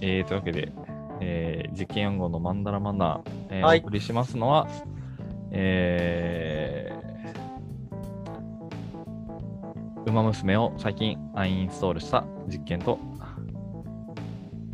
[0.00, 0.72] えー、というわけで、
[1.20, 4.66] えー実験暗号のマンダラマナー、えーはいお送りしますのは、
[5.50, 12.98] えー、ウマ娘を最近アインストールした実験と、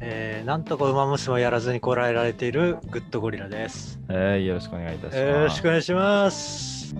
[0.00, 4.00] えー、なんとか馬娘をやらずにこらえられているグッドゴリラです。
[4.08, 5.18] えーよろしくお願いいたします。
[5.18, 6.94] よろしくお願いします。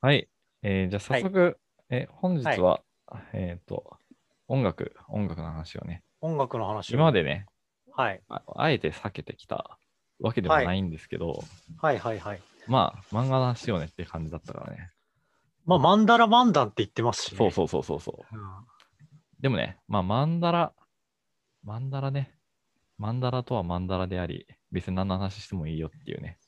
[0.00, 0.28] はい。
[0.62, 1.58] えーじゃあ早速、
[1.90, 2.80] え本日は、
[3.32, 3.96] えっ、と、
[4.48, 7.46] 音楽、音楽の話をね、音楽の話を今までね、
[7.96, 8.20] はい。
[8.28, 9.78] ああえて避けてきた
[10.20, 11.44] わけではないんですけど、
[11.78, 12.42] はいはいはい。
[12.66, 14.90] まあ、漫画の話しようねって感じだったからね。
[15.66, 17.38] まあ、マンダラマンダンって言ってますし、ね。
[17.38, 18.36] そうそうそうそうそう。
[18.36, 18.40] うん
[19.40, 20.72] でもね、まあ、マンダラ、
[21.64, 22.34] マンダラね、
[22.96, 26.38] マンダラとはマンダラであり、別に何の話してもいいよっていうね。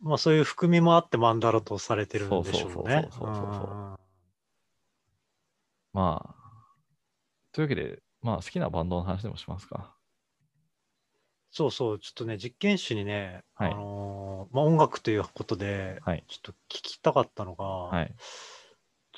[0.00, 2.72] まあ、そういう含みもあってマンダラとされてるんでしょうね。
[2.72, 4.09] そうそうそうそうそうそうん
[5.92, 6.34] まあ、
[7.52, 9.94] というわけで、まあ、好きなバンドの話でもしますか。
[11.50, 16.24] そうそう、ちょっとね、実験室にね、はいあのーまあ、音楽ということで、はい。
[16.28, 18.14] ちょっと聞きたかったのが、はい。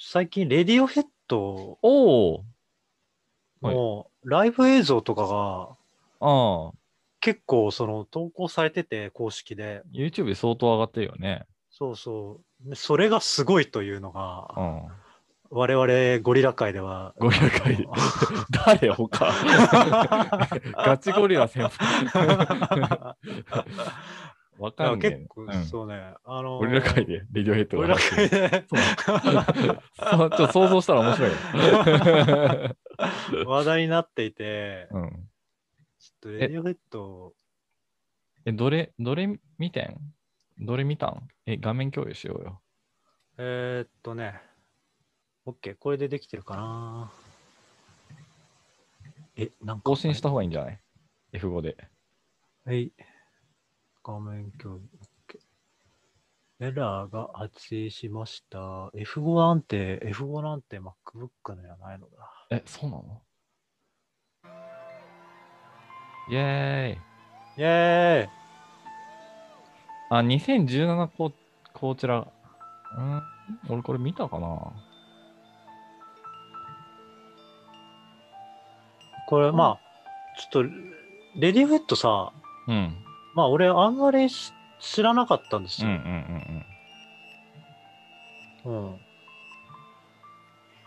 [0.00, 2.44] 最近、レディオヘッドおお
[3.60, 5.76] はいのライブ映像とかが
[6.20, 6.72] ああ、
[7.20, 9.82] 結構その投稿されてて、公式で。
[9.92, 11.44] YouTube で相当上がってるよね。
[11.70, 12.68] そうそう。
[12.70, 14.88] でそれがすごいというのが、うん。
[15.54, 17.14] 我々ゴリラ界では。
[17.18, 17.86] ゴリラ界で
[18.64, 19.30] 誰他
[20.82, 23.16] ガチゴリラ先輩。
[24.58, 26.14] わかんねえ結構、うんそうね。
[26.24, 31.36] あのーゴリラ界でレディオヘッドゴリラ界でそうちょっと想像したら面白いよ。
[33.46, 37.34] 話題になっていて、うん、ちょっとレディオヘッド、
[38.46, 39.96] え、どれ、どれ見てん？
[40.60, 41.28] どれ見たん？
[41.46, 42.62] え、画面共有しようよ。
[43.38, 44.40] えーっとね、
[45.44, 47.12] OK、これでできてるかな。
[49.36, 49.82] え、なんか。
[49.84, 50.80] 更新した方がいいんじゃない
[51.32, 51.76] ?F5 で。
[52.64, 52.92] はい。
[54.04, 54.80] 画面共有。
[55.28, 55.38] OK
[56.60, 58.90] エラーが発生しました。
[58.94, 62.46] F5 なんて、F5 なんて MacBook のやないのだ。
[62.50, 63.22] え、そうなの？
[66.30, 66.98] イェーイ。
[67.56, 68.28] イェーイ
[70.10, 71.32] あ、2017こ
[71.74, 72.28] こちら。
[72.96, 73.22] うん？
[73.68, 74.72] 俺これ見たかな？
[79.32, 80.70] これ、まあ、ちょっと、
[81.40, 82.34] レディオヘッドさ、
[82.68, 82.94] うん。
[83.34, 85.96] まあ、俺、あんまりし知らなかったんですうんうん
[88.66, 88.66] よ。
[88.66, 88.92] うん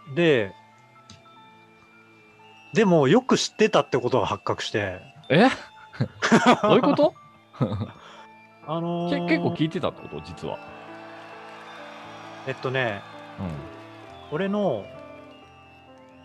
[0.08, 0.16] うん。
[0.16, 0.52] で、
[2.76, 5.40] でも、よく知ってたってことが発覚して、うん。
[5.40, 5.50] え？
[6.62, 7.16] どういうこと？
[8.68, 10.22] あのけー結構聞いてたってこと？
[10.24, 10.60] 実は。
[12.46, 13.02] えっとね、
[13.40, 13.48] うん。
[14.36, 14.86] 俺の、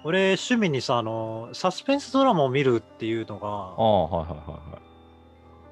[0.04, 4.78] 俺、趣味にさ、あの、サスペンスドラマを見るっていうのあが、あ、はいはいは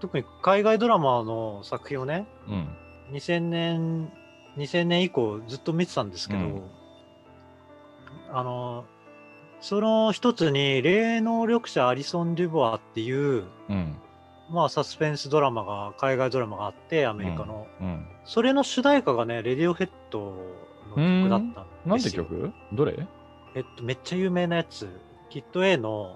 [0.00, 2.61] 特に海外ドラマの作品をね、いはい。
[3.09, 3.17] うん。
[3.17, 4.12] 2000年、
[4.56, 6.62] 2000年以降ずっと見てたんですけど、うん
[8.31, 8.84] あの、
[9.61, 13.97] その一つに、霊能力者アリソン・デュボアっていう、うん。
[14.50, 17.67] まあ、サスペンスドラマが、海外ドラマがあって、アメリカの。
[17.81, 18.06] うん。
[18.25, 20.34] それの主題歌がね、レディオヘッド
[20.97, 22.25] の曲だったんですよ。
[22.25, 22.53] なんて曲？
[22.72, 23.06] どれ？
[23.59, 24.89] えっと、めっちゃ有名なやつ、
[25.31, 26.15] キット A の、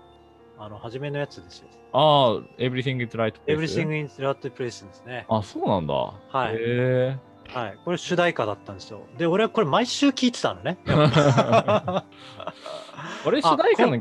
[0.61, 1.67] あの、初めのやつですよ。
[1.93, 3.35] ああ、Everything is Right.
[3.49, 5.27] Everything in the Right Place ですね。
[5.29, 5.93] あ、そうなんだ。
[5.95, 6.15] は
[6.53, 7.17] いへえ。
[7.49, 7.77] はい。
[7.85, 9.01] これ主題歌だったんですよ。
[9.19, 10.79] で、俺はこれ毎週聞いてたのね。
[13.27, 14.01] 俺、主題歌の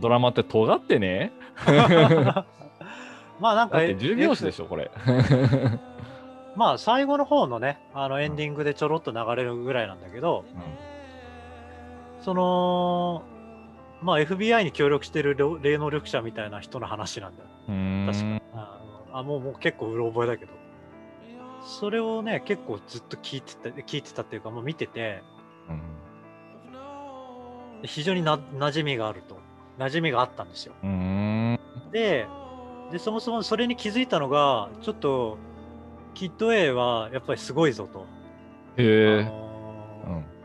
[0.00, 1.32] ドラマって尖ってね？
[3.40, 4.88] まあなんか、だって10拍子でしょ、これ。
[6.54, 10.44] まあ最後の方のね、あのエンディングでちょろっと流れるぐらいなんだけど、
[12.28, 13.22] その、
[14.02, 17.48] まあ FBI に協力してる霊霊能力者みたいな人の話なんだよ。
[18.12, 18.80] 確かあ
[19.10, 20.52] のあもうもう結構うろ覚えだけど。
[21.62, 25.22] それをね、結構ずっと聞いてた、聞いてたっていうか、もう見てて、
[25.70, 25.82] うん
[27.86, 29.38] 非常にな馴染みがあると。
[29.78, 30.74] 馴染みがあったんですよ。
[31.92, 32.26] で、
[32.92, 35.38] で、そもそもそれに気づいたのが、ちょっと、
[36.12, 38.00] キッド A はやっぱりすごいぞと。
[38.76, 39.48] へえ。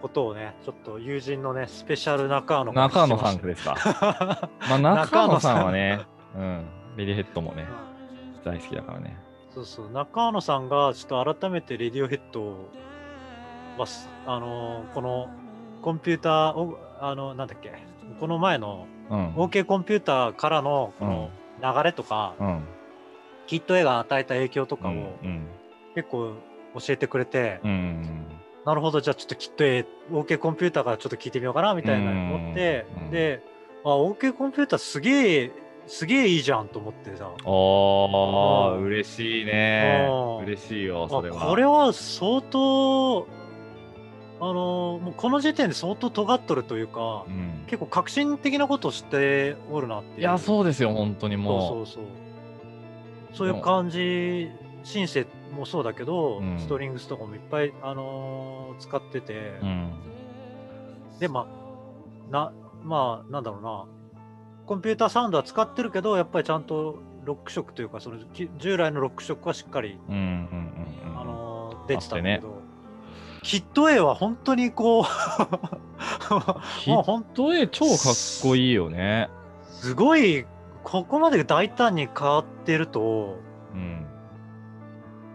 [0.04, 3.76] ことをね、ちょっと友人のね、スペシャル中野中野さんですか？
[4.70, 6.02] まあ、中野さんは中ね、
[6.36, 6.66] うん。
[6.98, 9.18] レディヘッドもね、うん大好きだからね。
[9.52, 12.70] そうそう、中野さんがちょっと改めてレディオヘッドを、
[13.78, 15.30] まあすあのーこの
[15.82, 17.72] コンピューターを、あの、なんだっけ、
[18.20, 19.30] この前のうん。
[19.36, 21.30] OK コンピューターからのこの
[21.62, 22.64] 流れとか、うん。
[23.48, 24.96] キッド A が与えた影響とかをう
[25.26, 25.48] ん。
[25.96, 26.34] 結構
[26.76, 28.26] 教えてくれて、うん。
[28.66, 33.42] なるほど、じゃあちょっときっと、えー OK コンピューターからちょっと聞いてみようかなみたいなの思ってうん、で、
[33.84, 35.52] あ、OK コンピューターすげえ、
[35.88, 37.32] すげえいいじゃんと思ってさ。
[37.46, 40.46] おー、うん嬉しいねうん。
[40.46, 41.48] 嬉しいよ、あそれは。
[41.48, 43.28] これは相当、
[44.40, 47.64] あのもうこの時点で相当尖っとるというかう、ん。
[47.68, 50.20] 結構革新的なことをしておるなっていう。
[50.22, 51.62] いや、そうですよ、本当にもう。
[51.62, 52.06] そうそうそう。
[53.34, 54.52] そういう感じ、
[54.84, 59.92] シンセもそうだけど、うんストリングスとかもいっぱい、あのー使ってて、うん。
[61.20, 61.48] で、ま
[62.30, 62.52] あ、な、
[62.84, 63.86] まあ、なんだろうな、
[64.66, 71.20] コンピューターサウンドは使ってるけど、やっぱりちゃんとロック色というか、そのき従来のロック色はしっかり、うんうんうんうん。
[71.20, 72.62] あのー出てたんだけど、
[73.42, 75.04] キット A は本当にこう、
[76.80, 77.96] キット A 超かっ
[78.42, 79.30] こいいよね。
[79.68, 80.46] すごい、
[80.84, 83.43] ここまで大胆に変わってると、うん。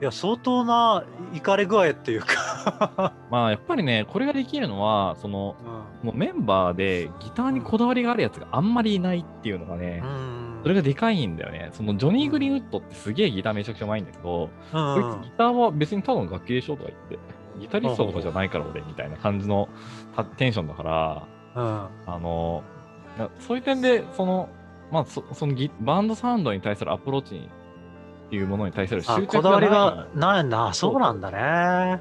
[0.00, 1.04] いや、相当な
[1.34, 5.56] イかれ具合っていうか、 まあやっぱりね、これができるのは、その、
[6.02, 10.60] もうメンバーでギターにこだわりがあるやつがあんまりいないっていうのがね、うん。
[10.62, 11.70] それがでかいんだよね。
[11.72, 17.28] そのジョニー・グリーンウッドってすげえギターめちゃくちゃうまいんだけど、うんこいつギターは別にただの楽器でしょとか言って、
[17.60, 19.68] ギタリストとかじゃないから俺みたいな感じの
[20.14, 21.22] たテンションだから、
[21.56, 21.88] うん。
[22.06, 22.62] あの、
[23.18, 24.48] なそういう点で、その、
[24.92, 27.57] まあそそのギバンドサウンドに対するアプローチって
[28.30, 30.72] いうものに対するあ執着こだわりがないんだ。
[30.72, 31.38] そうなんだね。
[31.38, 31.98] あ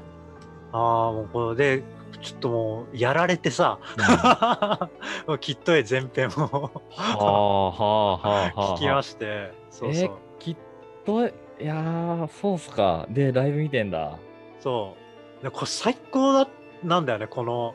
[0.72, 1.82] あ、もうこれで、
[2.20, 3.78] ちょっともう、やられてさ、
[5.26, 8.76] もうきっとえ前編をはあはあはあはあ。
[8.76, 10.04] 聞きまして、そうそう。
[10.04, 10.56] えーきっ
[11.04, 13.06] と、いやー、そうっすか。
[13.10, 14.18] で、ライブ見てんだ。
[14.60, 14.96] そ
[15.40, 15.44] う。
[15.44, 16.48] でこれ最高だ
[16.84, 17.74] なんだよね、この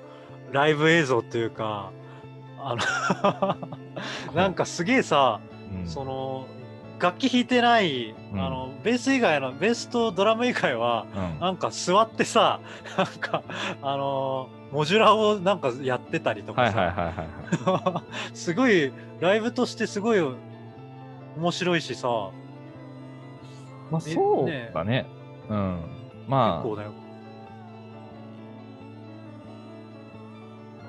[0.52, 1.92] ライブ映像っていうか、
[2.60, 3.58] あの、
[4.34, 5.42] なんかすげえさ、
[5.74, 6.48] うん、その、
[7.04, 12.62] 楽器弾いてない、うんあの、ベース以外の、ベースとドラム以外は、うん、なんか座ってさ、
[12.98, 13.44] なんか、
[13.82, 18.04] あのーモジュラをなんかやってたりとかさ。
[18.34, 20.20] すごい、ライブとしてすごい
[21.38, 22.08] 面白いしさ、
[23.92, 25.06] まあ、ねそうだね。
[25.48, 25.80] うん。
[26.28, 26.92] まあ、こうだよ。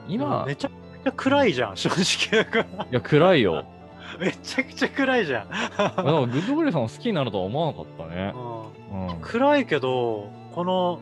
[0.08, 0.72] 今、いめちゃく
[1.04, 2.86] ちゃ暗いじゃん、正直だから。
[2.90, 3.66] や、暗いよ。
[4.20, 5.48] めちゃくちゃ暗いじゃん。
[5.48, 5.56] だ
[5.90, 8.32] から、グッドブレイさんを好きになるとは思わなかったね。
[8.34, 9.20] うんうん。
[9.20, 11.00] 暗いけど、この、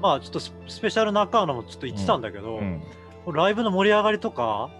[0.00, 2.82] まあちょっとススペシャル中野もちょっと言ってたんだけど、うん。
[3.32, 4.70] ライブの盛り上がりとか、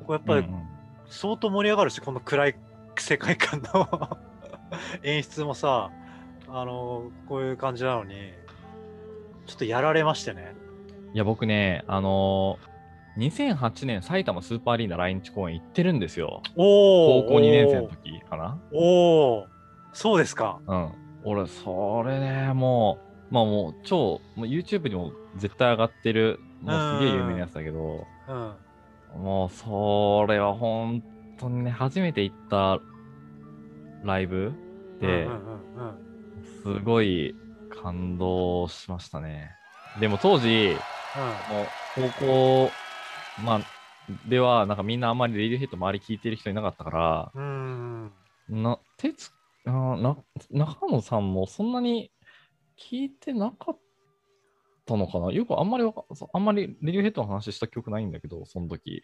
[0.00, 0.66] こうやっぱりうん
[1.08, 2.56] 相当盛り上がるし、この暗い
[2.98, 4.18] 世界観の
[5.02, 5.90] 演出もさ、
[6.48, 8.32] あのこういう感じなのに、
[9.46, 10.54] ちょっとやられましてね。
[11.14, 12.75] いや、僕ね、あのー、
[13.16, 16.42] 2008年埼玉スーパーアリーナ来日公演行ってるんですよ。
[16.56, 18.58] お高校2年生の時かな。
[18.72, 19.46] おお
[19.92, 20.60] そうですか。
[20.66, 20.92] うん。
[21.24, 22.98] 俺、それね、も
[23.30, 29.22] う、まあもう、超、もう YouTube にも絶対上がってる、もうすげえ有名なやつだけど、うん。
[29.22, 31.02] もう、それは本
[31.38, 32.78] 当にね、初めて行った
[34.04, 34.52] ライブ
[35.00, 35.46] でうん、うん
[35.78, 36.06] うんうん
[36.62, 37.34] すごい
[37.82, 39.52] 感動しましたね。
[40.00, 40.76] でも当時、
[41.48, 42.70] もう高校、
[43.42, 43.60] まあ、
[44.28, 48.12] では、なんかみんなあんまりレイディオヘッド周り聞いてる人いなかったから、うん。
[48.48, 48.62] うん。
[48.62, 49.32] な、てつ、
[49.66, 50.16] あーな、
[50.50, 52.10] 中野さんもそんなに
[52.78, 53.78] 聞いてなかっ
[54.86, 55.32] たのかな？
[55.32, 59.02] よくあんまりあんまりレディオヘッドの話した記憶ないんだけど、その時。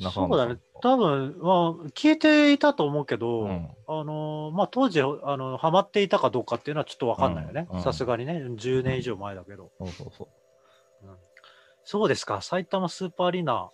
[0.00, 0.56] そうだね。
[0.82, 5.06] 多分、まあ、聞いていたと思うけど、うんあのまあ、当時、あ
[5.36, 7.80] の、ハマっていたかどうかっていうのはちょっとわかんないよねうんう。
[7.80, 9.70] んさすがにね、10年以上前だけど。
[9.78, 10.28] そうそうそう。
[11.84, 13.70] そうですか、埼玉スーパーアリーナ、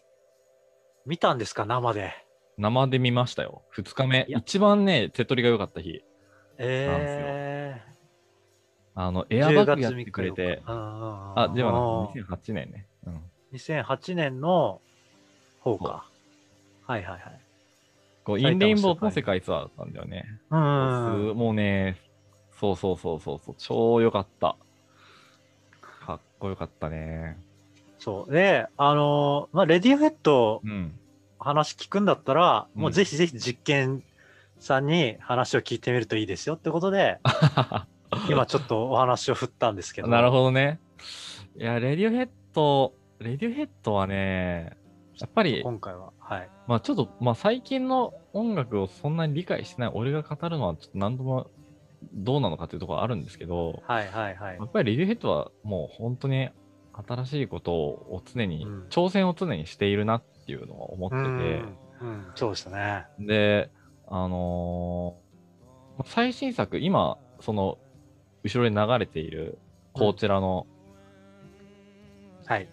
[1.06, 2.12] 見たんですか、生で。
[2.58, 3.62] 生で見ましたよ。
[3.76, 4.26] 2日目。
[4.28, 6.02] 一番ね、手っ取りが良かった日。
[6.58, 7.80] え
[8.94, 10.60] あの、ー、エアバッグや10ってくれて。
[10.66, 12.86] ああ、ではもなく2008年ね。
[13.06, 13.22] うん。
[13.54, 14.80] 2008年の
[15.60, 16.04] 方か。
[16.86, 17.40] はいはいはい。
[18.24, 20.26] こう、インレインボーの世界ツアーだったんだよね。
[20.50, 21.32] うん。
[21.32, 21.96] すもうね、
[22.58, 24.56] そうそうそうそうそう、超良かった。
[26.04, 27.38] かっこよかったね。
[28.00, 28.33] そう。
[28.33, 30.97] で、あのまあ、レディオヘッドうん。
[31.42, 34.02] 話聞くんだったら、うんもうぜひぜひ実験
[34.59, 37.19] さんに話を聞いてみるといいですよってことで、
[38.28, 40.09] 今ちょっとお話を振ったんですけど。
[40.09, 40.80] なるほどね。
[41.57, 44.76] いや、レディオヘッド、レディオヘッドはね、
[45.19, 46.12] やっぱり、今回は。
[46.19, 46.50] はい。
[46.66, 51.50] まあちょっと、まあ最近の音楽をそんなに理解してない俺が語るのはちょっと何とも
[52.12, 54.62] どうなのかというところはあるんですけど、はいはいはいや。
[54.62, 56.50] っぱりレディオヘッドはもう本当に
[57.07, 58.87] 新しいことを常に、うん。
[58.90, 63.07] 挑戦を常にしているなっていうのは思ってて、うん、うん、そうでしたね。
[63.19, 63.71] で、
[64.09, 65.30] あのー
[66.07, 67.76] 最新作、今、その、
[68.42, 69.59] 後ろで流れている、
[69.92, 70.66] こちらの、
[72.47, 72.66] はい。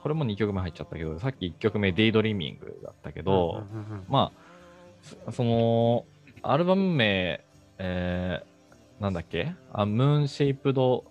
[0.00, 4.40] これも2曲目入っちゃったけど、さっき1曲目、 Daydreaming だったけど、うんうんうんうんまあ、
[5.26, 6.04] そその、
[6.42, 7.44] アルバム名、
[7.78, 9.54] えー、なんだっけ？
[9.72, 11.04] あ、 Moon Shaped、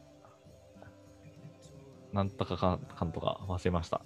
[2.14, 4.02] なんとかかかんとか忘れました。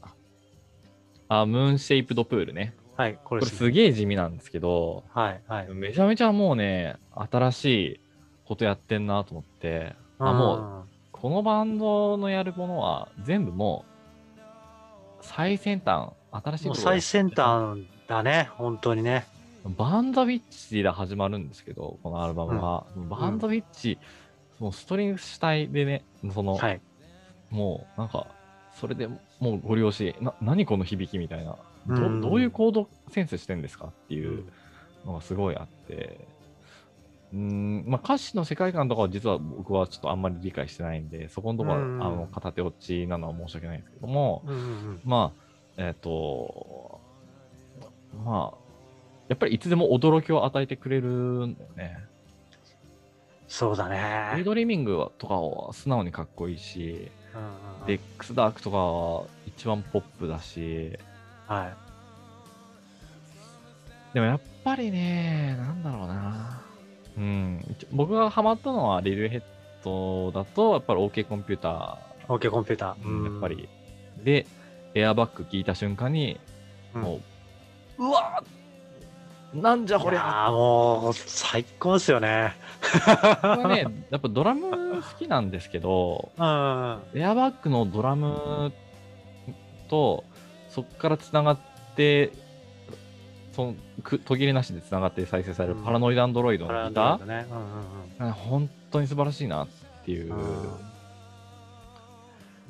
[1.27, 2.73] あ、ムーンシェイプドプールね。
[2.95, 5.67] はい、ここれれすすげえ地味なんですけど、はい、はい。
[5.73, 7.99] めちゃめちゃもうね、新しい
[8.45, 13.83] ことやってんなと思って、あ、もう、このバンドのやるものは全部も
[14.37, 14.41] う、
[15.21, 19.25] 最先端、新しいもうこと最先端だね、本当にね。
[19.77, 22.85] バンザウィッチで始まるんですけど、このアルバムは。
[23.09, 23.97] バンザウィッチ、
[24.57, 26.81] そのストリング主体でね、その、はい。
[27.49, 28.27] もうなんか、
[28.73, 32.21] それでもうご利用し、な、何この響きみたいな、どうん。
[32.21, 34.51] どういうコードセンスしてんですかってういうん。
[35.05, 36.27] のがすごいあって、
[37.33, 44.43] うーん、まあ歌詞の世界観とかは実は僕はちょっとあんまり理解してないんで、そこのところあの、片手落ちなのは申し訳ないんですけども、
[45.03, 45.41] まあ、
[45.77, 46.99] えっ、と、
[48.25, 48.57] まあ、
[49.27, 51.97] やっぱりいつでも驚きを与えてくれるんだよね。
[53.47, 54.43] そうだね。
[54.43, 60.97] Daydreaming とかは素直にかっこいいし、うんうんうん Decks Dark とかは一番ポップだし、
[61.47, 61.73] はい。
[64.13, 66.61] でもやっぱりね、なんだろうな。
[67.17, 69.43] うん、一僕がハマったのはレディオヘッ
[69.83, 73.05] ドだと、やっぱり OK Computer OK Computer。
[73.05, 73.69] ー、やっぱり。
[74.23, 74.47] で、
[74.95, 76.39] エアバッグ聞いた瞬間に、
[76.95, 77.19] うん、も
[77.99, 78.43] う、うわ
[79.61, 82.53] なんじゃこりゃこれはもう最高ですよね。
[83.67, 86.99] ね、 やっぱドラム好きなんですけど、うん。
[87.13, 88.71] エアバッグのドラム
[89.89, 90.23] と、
[90.69, 91.57] そこからつながっ
[91.95, 92.31] て、
[93.53, 97.45] そのく途切れなしでつながって再生されるうんパラノイドアンドロイドのギタだね。
[98.19, 99.67] うんうんー、本当に素晴らしいなっ
[100.05, 100.33] ていう。
[100.33, 100.95] うん。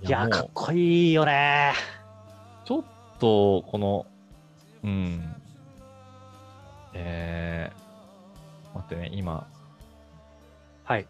[0.04, 1.74] いや、かっこいいよね。
[2.66, 2.84] ちょっ
[3.20, 4.06] と、この、
[4.84, 5.36] うん、
[6.96, 9.48] えー、待ってね、今、
[10.86, 11.08] はい。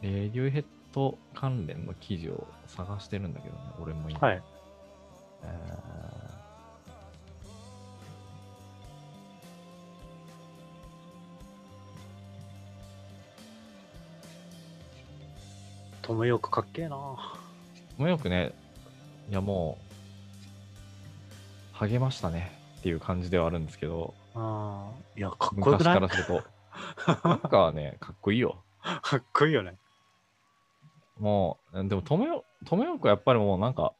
[0.00, 4.18] レディオヘッド関連の記事を探してるんだけどね、俺も今。
[4.20, 4.42] はい。
[5.44, 6.00] え
[16.02, 16.96] トムヨークかっけえな。
[16.96, 16.98] ー
[17.98, 18.52] もうよくね、
[19.28, 19.89] いやもう、
[21.80, 24.90] 励ましたねっていう感じではあるんですけど、うん。
[25.16, 26.42] いや、かっこよく昔からすると。
[27.28, 28.62] なんかはね、かっこいいよ。
[29.02, 29.78] かっこいいよね。
[31.18, 33.94] もう、でも、とめよ、とめよくはやっぱりもうなんか、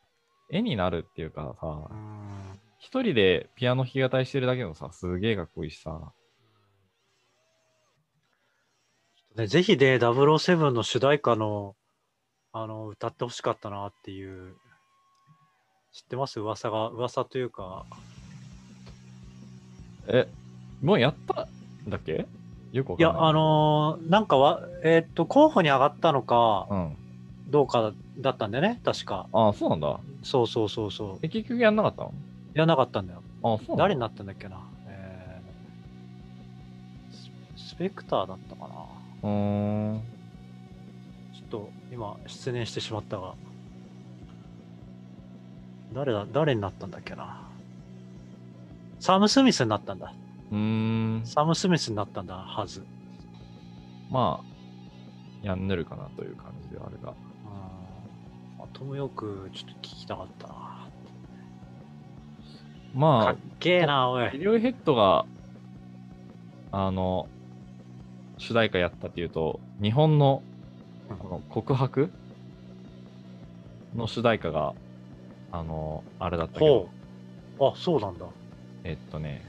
[0.50, 2.60] 絵になるっていうかさう、ん。
[2.78, 6.12] 一人でピアノ弾き語りしてるだけのさ、すげえかっこいいしさ、
[9.36, 11.76] ね、ぜひで、007の主題歌の、
[12.52, 14.56] あの、歌ってほしかったなっていう、
[16.00, 16.40] 知ってます？
[16.40, 17.84] 噂が、噂というか、
[20.08, 20.26] え、
[20.80, 21.46] もうやった
[21.86, 22.26] んだっけ？
[22.72, 23.30] よくわいや、かんない。
[23.30, 26.96] あのーなんかは、えーっと、候補に上がったのか、うん。
[27.48, 29.28] どうかだったんだよね、確か。
[29.32, 30.00] ああ、そうなんだ。
[30.22, 31.18] そうそうそうそう。
[31.20, 32.14] え、結局やんなかったの？
[32.54, 33.22] やらなかったんだよ。
[33.42, 33.82] ああ、そうなんだ。
[33.84, 34.58] 誰になったんだっけな？
[34.86, 37.16] えー
[37.58, 38.74] ススペクターだったかな。
[39.22, 40.00] うーん。
[41.34, 43.34] ちょっと今、失念してしまったが。
[45.92, 47.48] 誰だ、誰になったんだっけな。
[48.98, 50.12] サム・スミスになったんだ。
[50.50, 51.22] うーん。
[51.24, 52.84] サム・スミスになったんだはず。
[54.10, 57.14] まあ、やんぬるかなという感じではあるが。
[58.60, 60.54] あトム・ヨーク、ちょっと聞きたかったな。
[60.54, 60.88] か
[62.94, 64.40] まっけえな、おあ、医い。
[64.40, 65.24] 療ヘッドが、
[66.72, 67.28] あの、
[68.38, 70.42] 主題歌やったっていうと、日本の
[71.08, 72.10] うんこの告白
[73.94, 74.74] の主題歌が、
[75.52, 76.90] あの、あれだったけど
[77.58, 77.68] ほ、う。
[77.70, 78.26] あ、そうなんだ。
[78.84, 79.44] えっとね、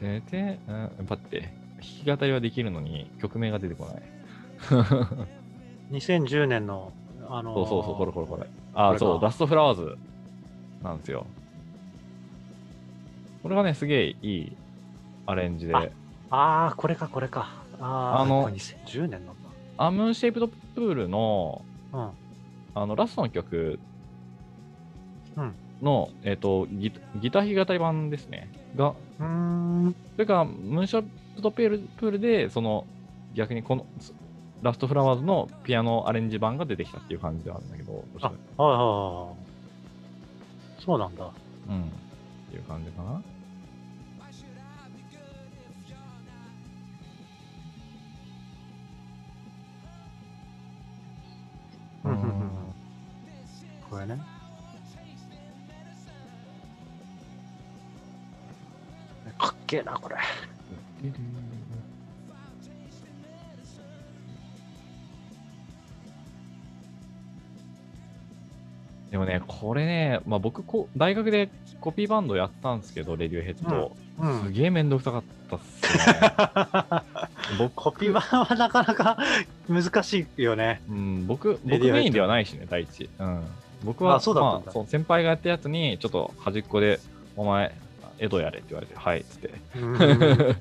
[0.00, 1.40] でで、うん、待って、
[2.06, 4.02] 弾き語りはできるのに曲名が出てこない。
[5.90, 6.92] 2010年の、
[7.28, 8.48] あのーそうそうそう、これこれこれ。
[8.74, 9.96] あそう、ラストフラワーズ
[10.82, 11.26] なんですよ。
[13.42, 14.56] これがね、すげえいい
[15.26, 15.88] アレンジで、あ
[16.30, 17.61] ああ、これか、これか。
[17.84, 19.32] あのこれ2010年なんだ。
[19.78, 21.62] アムーンシェイプドプールの
[21.92, 22.10] うん。
[22.74, 23.78] あのラストの曲
[25.36, 28.50] うんの、えっとギギター弾き語り版ですね。
[28.76, 29.96] が、うーん。
[30.12, 31.02] それから、ムーンショッ
[31.34, 32.86] プドプールプールで、その、
[33.34, 33.86] 逆にこの、
[34.62, 40.84] ラストフラワーズのピアノアレンジ版が出てきたっていう感じではあるんだけど、あ、はいはいはいはい。
[40.84, 41.32] そうなんだ。
[41.68, 41.82] うん。
[41.82, 41.84] っ
[42.50, 43.22] ていう感じかな。
[52.02, 54.20] これね。
[59.38, 60.16] かっけえな、これ。
[69.10, 73.94] でもね、これね、まあ、僕こ、大学でコピーバンドやったんですけど、レディオヘッド。
[74.18, 76.04] うすげえめんどくさかったっすね。
[77.58, 79.18] 僕コピー版はなかなか
[79.68, 80.82] 難しいよね。
[80.88, 83.08] うん、僕、僕メインではないしね、第一。
[83.18, 83.42] うん。
[83.84, 87.00] 僕は、あそうだまあ、そう先輩がやったやつに、ちょっと端っこで、
[87.36, 87.74] お前、
[88.18, 89.50] エドやれって言われて、はいっつって。
[89.76, 90.56] う ん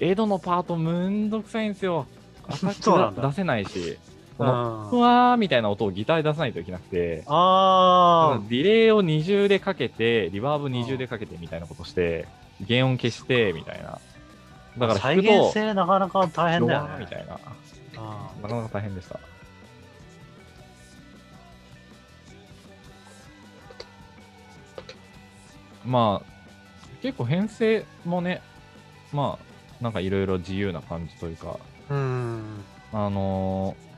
[0.00, 2.06] エドのパートめんどくさいんですよ。
[2.46, 3.98] アタそうなんだック出せないし、
[4.36, 12.26] この、あふわーみたいな音をギターで出さないといけなくて、あディレイを二重でかけて、リバーブ二重でかけてみたいなことして、
[12.66, 13.98] 原音消して、みたいな。
[14.78, 16.90] だから再弾くと、現性なかなか大変だよね。
[17.00, 17.38] みたいな。
[17.98, 19.18] あなかなか大変でした。
[25.84, 26.26] まあ、
[27.02, 28.42] 結構編成もね、
[29.12, 32.64] まあ、なんかいろいろ自由な感じというか、ーうん。
[32.92, 33.88] あのー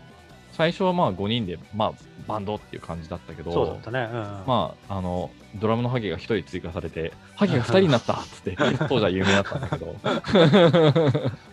[0.61, 1.93] 最初はまあ5人で、まあ、
[2.29, 4.11] バンドっていう感じだったけど、そうだったね。
[4.13, 9.97] うん、まあ、あの、ドラムのハゲが1人追加されて、ハゲが2人になったっつって、当時は有名だったんだけど、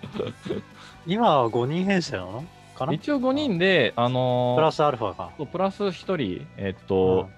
[1.06, 2.46] 今は5人編成なの？
[2.78, 2.94] かな？
[2.94, 5.32] 一応5人で、あのープラスアルファか。
[5.38, 7.30] そうプラス1人、えっと、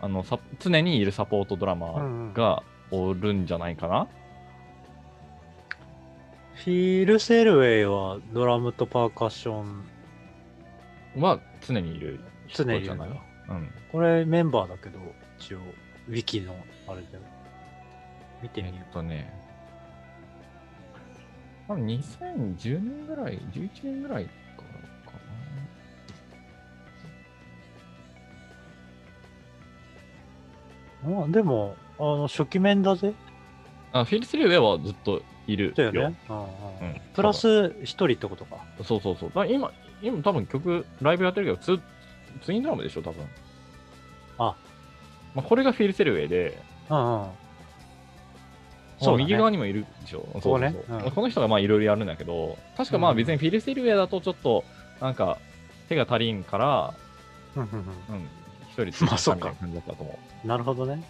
[0.00, 4.06] あのさ常にいるサポートドラマーがおるんじゃないかな、
[6.54, 9.84] フィル・セルウェイはドラムとパーカッション。
[11.20, 13.70] は常にいる人常にいるじゃないうん。
[13.90, 14.98] これメンバーだけど、
[15.38, 15.58] 一応、
[16.08, 16.54] ウィキの
[16.86, 17.06] あれで。
[18.42, 19.32] 見てえみよっとね、
[21.68, 24.30] 多分2010年ぐらい、11年ぐらいか
[25.04, 25.18] らか
[31.06, 31.24] う。
[31.24, 33.12] あでも、あの、初期面だぜ。
[33.92, 34.00] な。
[34.00, 35.72] あ、フィル・スリーウェイはずっといるよ。
[35.74, 36.18] だよね。
[36.30, 36.46] うん
[37.14, 38.58] プラス一人ってことか。
[38.82, 39.32] そうそうそう。
[39.34, 41.82] だ今、今多分曲、ライブやってるけど、ツ
[42.44, 43.26] ツインドラムでしょ、多分。
[44.38, 44.56] あ。
[45.34, 47.28] まあ、これがフィル・セルウェイで、うんうん。
[49.00, 49.24] そう、だね。
[49.24, 50.26] 右側にもいるでしょ？
[50.34, 50.74] そうそうこね
[51.14, 53.16] この人がまあいろいろやるんだけど、確かまあうん。
[53.16, 54.64] 別にフィル・セルウェイだとちょっと、
[55.00, 55.38] なんか
[55.88, 56.94] 手が足りんから、
[57.56, 57.68] うん
[58.70, 60.46] 一人追加まったみたいな感じだったと思う。
[60.46, 61.02] なるほどね。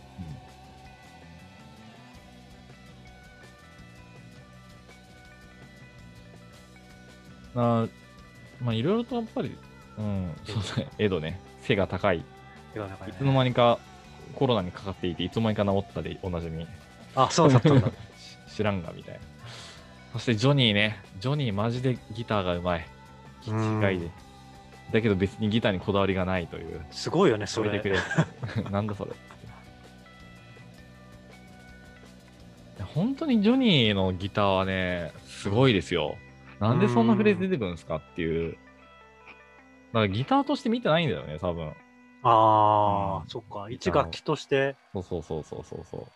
[7.55, 7.89] うん、あ
[8.63, 9.57] まあいろいろとやっぱり、
[9.99, 12.19] うん、そうね、エドね、背が高い。
[12.19, 12.25] い
[13.19, 13.79] つの間にか
[14.35, 16.67] コロナにかかっていて、いつの間にか治ったでおなじみ。
[17.25, 17.89] あ、そうだったんだ。
[18.49, 19.21] し知らんがみたいな。
[20.13, 22.87] そしてジョニーね、ジョニーマジでギターがうまい。
[23.43, 24.11] 気うん違いで。
[24.93, 26.85] だけど別にギターにこだわりがないという。
[26.91, 27.81] すごいよね、それて。
[27.81, 27.99] くれ。
[28.71, 29.11] なんだそれ。
[32.95, 36.17] 本当にジョニーのギターはね、すごいですよ。
[36.61, 38.53] なんでそんなフレーズ出てくるんですかっていう。
[38.53, 38.57] だ
[39.93, 41.73] からギターとして見てないんだよね、多分。
[42.23, 43.69] ああ、うんそっか。
[43.71, 44.77] 一楽器として。
[44.93, 46.07] そうそうそうそうそう。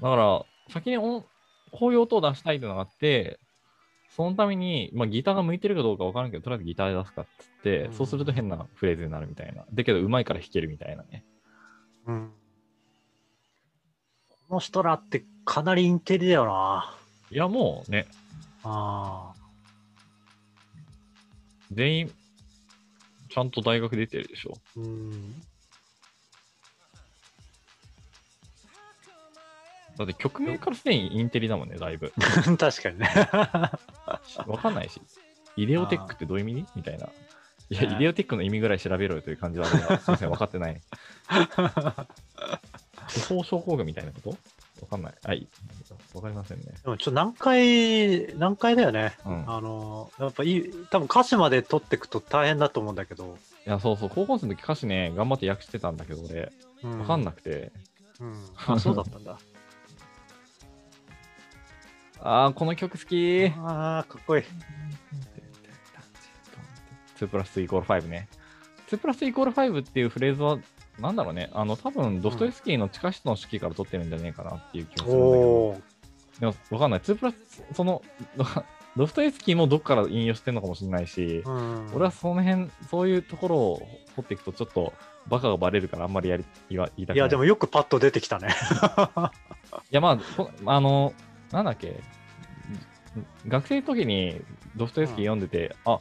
[0.00, 1.24] だから、先に音
[1.70, 3.40] こういう音を出したいっていうのがあって、
[4.16, 9.64] そのために、まあ、ギターが向いてるかどうかわからんけど、とりあえずギターで出すかっつって、うんそうすると変なフレーズになるみたいな。
[9.72, 11.24] だけど、うまいから弾けるみたいなね。
[12.06, 12.30] うん。
[14.48, 16.96] この人らってかなりインテリだよな。
[17.30, 18.06] いや、もうね、
[18.62, 19.44] ああ。
[21.72, 22.12] 全員、
[23.30, 24.54] ちゃんと大学出てるでしょ。
[24.76, 25.42] うん。
[29.98, 32.12] だって曲名からすでにインテリだもんね、だいぶ。
[32.58, 33.08] 確かにね。
[34.46, 35.00] わかんないし。
[35.56, 36.66] イデオテックってどういう意味？
[36.74, 37.06] みたいな。
[37.70, 40.80] いや、ねイデオテックの意味ぐらい調べろよという感じはあるが、 すいません、分かってない。
[43.08, 44.30] 不法症候群みたいなこと？
[44.82, 45.14] わかんない。
[45.24, 45.46] はい。
[46.14, 46.64] わかりませんね。
[46.82, 49.16] でもちょっと難解、難解だよね。
[49.24, 49.44] うん。
[49.50, 53.38] あの、やっぱいい、多分歌詞まで取っていくと大変だと思うんだけど。
[53.66, 56.52] いや、そうそう、高校生の時歌詞ね、頑張って訳してたんだけど、俺、
[56.82, 57.70] うわかんなくて。
[58.20, 58.44] うん。
[58.66, 59.38] あ、そうだったんだ。
[62.26, 64.44] あー、この曲好きああ、かっこいい。
[67.20, 68.28] 2プラス2イコール5ね。
[68.88, 70.58] 2プラスイコール5っていうフレーズは、
[70.98, 71.50] なんだろうね。
[71.52, 75.82] あの、多分ドストエフスキーの地下室の式から取ってるんじゃねえかなっていう気がするんだけど。
[76.40, 77.00] でも、わかんない。
[77.00, 77.36] 2プラス、
[77.74, 78.02] その、
[78.38, 78.46] ド
[78.96, 81.90] ドストエフスキーもどっから引用してるのかもしれないし、うん。
[81.94, 84.94] 俺はその辺、そういうところを掘っていくと、ちょっと
[85.28, 87.16] バカがバレるからあんまりやり言いたくない。
[87.16, 88.48] いや、でもよくパッと出てきたね。
[88.48, 91.12] いや、まあ、こあの、
[91.54, 92.00] なんだっけ、
[93.46, 94.40] 学生の時に
[94.76, 96.00] ドストエフスキー読んでて、あ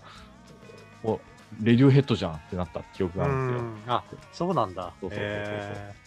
[1.03, 1.19] お
[1.61, 3.61] レディオヘッドじゃんってなった記憶うがあるんですよ。
[3.61, 3.83] ん。
[3.87, 4.93] あ、そうなんだ。
[4.99, 6.03] そうそうそうそうえー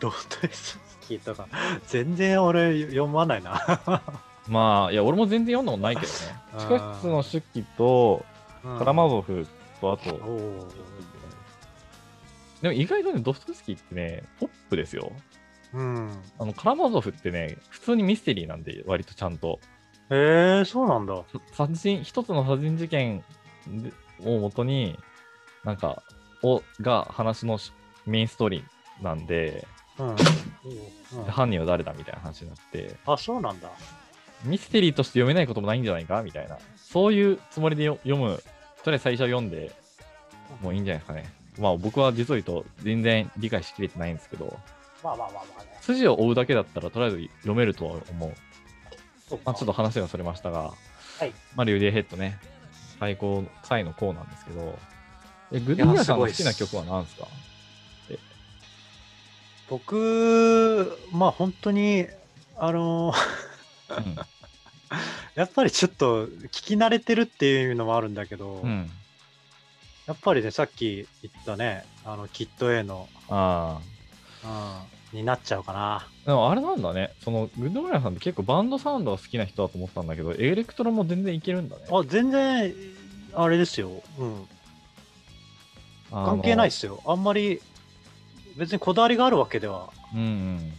[0.00, 1.48] ドストエフスキーとか、
[1.86, 3.58] 全然俺読まないな。
[4.48, 6.18] まあ、いや、俺も全然読んだことないけどね。
[6.58, 8.24] 地下室の手記と、
[8.78, 9.46] カラマゾフ
[9.80, 10.18] と、あと。
[12.60, 15.10] でも意外とね、ドストエフスキーってね、ポップですよ。
[15.74, 16.22] うん。
[16.38, 19.60] あの、カラマゾフってね、普通にミステリーなんで、割とちゃんと。
[20.10, 21.22] えー、そうなんだ。
[21.52, 23.24] 殺人、一つの殺人事件
[23.66, 23.92] で
[24.24, 24.98] をもとに、
[25.64, 26.02] なんか、
[26.42, 27.58] を、が話の
[28.06, 29.66] メインストーリーなんで、
[29.98, 30.08] うん。
[30.10, 30.16] うん
[31.28, 33.68] 犯人は誰だみたいな話になって、あ、そうなんだ。
[34.44, 36.22] ミステリーとして読めないこともないんじゃないか？
[36.22, 38.42] みたいな、そういうつもりでよ読む、
[38.82, 39.70] とりあえず最初読んで
[40.60, 41.32] もういいんじゃないですかね。
[41.60, 44.58] まあ僕は実を言うと全然理解しきれてないんですけど、
[45.04, 45.78] まあまあまあまあね。
[45.82, 48.34] 筋を追うだけだったらとりあえず読めるとは思う。
[49.28, 49.44] そうか。
[49.46, 50.72] まあちょっと話がそれましたが、
[51.18, 51.32] はい。
[51.54, 52.40] まあリュウディヘッドね、
[52.98, 54.78] 最高、サイのこうなんですけど、
[55.52, 57.28] えグッドミラーさんの好きな曲は何ですか
[59.68, 62.06] 僕、まあ本当に、
[62.56, 64.16] あのーうん。
[65.34, 68.90] やっぱりちょっと聞き慣れてるっていうのもあるんだけど、うん。
[70.06, 73.80] やっぱりね、さっき言ったね、あの、 Kid A の、あ
[74.44, 75.96] うん、になっちゃうかな。
[75.96, 76.08] あ。
[76.26, 77.12] でもあれなんだね。
[77.22, 81.82] その、グッドミラーさんって結構バンドサウンドが好きな人だと思ったんだけど、エレクトロも全然いけるんだね。
[81.90, 82.74] あ、全然、
[83.34, 83.90] あれですよ。
[84.18, 84.48] うん。
[86.10, 87.02] 関係ないっすよ。
[87.06, 87.60] あんまり、
[88.56, 90.72] 別にこだわりがあるわけではうんうん。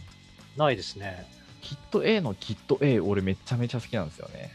[0.56, 1.26] ないですね。
[1.60, 4.50] Kid A の Kid A、俺めちゃめちゃ好きなんですよね。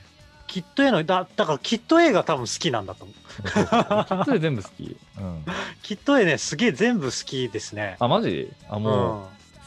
[0.51, 3.15] Kid A の、だだからキット A が多分好きなんだと思う。
[3.47, 4.97] そうそうそうキット A 全部好き。
[5.17, 5.45] うん。
[5.81, 7.95] Kid A ね、すげえ全部好きですね。
[7.99, 8.51] あ、マジ？
[8.69, 9.23] あ、もう、うん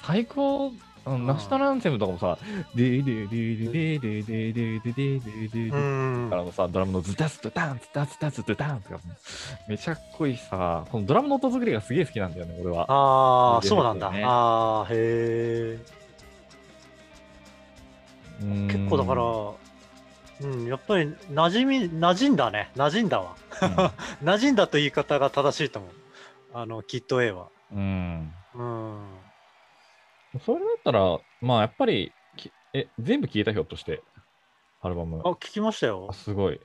[0.07, 0.73] 最高、
[1.07, 2.37] National Anthem とかもさ、
[2.75, 9.01] デーデーデーデーデーデーデーデーデーデーデーデうーんからのさ、ドラムのズタズタタン、ズタズタズタタンとか、
[9.67, 12.85] めちゃかっこいいしさ、このドラムの音作りがすげえ好きなんだよね、俺は。
[12.91, 14.09] ああ、そうなんだ。
[14.09, 15.79] ああ、へえ。
[18.69, 19.23] 結結構だから、
[20.41, 22.71] うん、やっぱり馴染み、馴染んだね。
[22.77, 23.37] 馴染んだわ。
[24.23, 25.93] 馴染んだと言い方が正しいと思う。
[26.55, 27.49] あの、キット A は。
[27.73, 28.33] うん。
[28.55, 29.19] うん。
[30.45, 34.03] それだったら、まあやっぱり、きえ、全部聞いたひょっとして、
[34.81, 35.31] アルバムあ、。
[35.31, 36.13] 聞きましたよあ、。
[36.13, 36.61] すごい。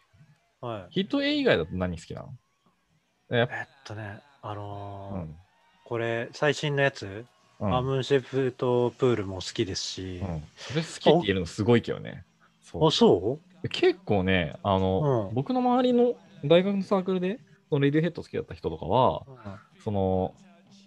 [0.62, 0.94] はい。
[0.94, 2.34] ヒット A 以外だと何好きなの？
[3.32, 5.36] えっとね、あのーうん。
[5.86, 7.06] これ、最新のやつ、
[7.60, 10.18] うんアムシェフとプールも好きですし。
[10.24, 12.24] うん、それ好きって言えるのすごいけどね。
[12.62, 16.14] そうあ、そ結構ね、あの、うん僕の周りの
[16.46, 20.34] 大学のサークルで、そのレディオヘッド好きだった人とかは、う、その、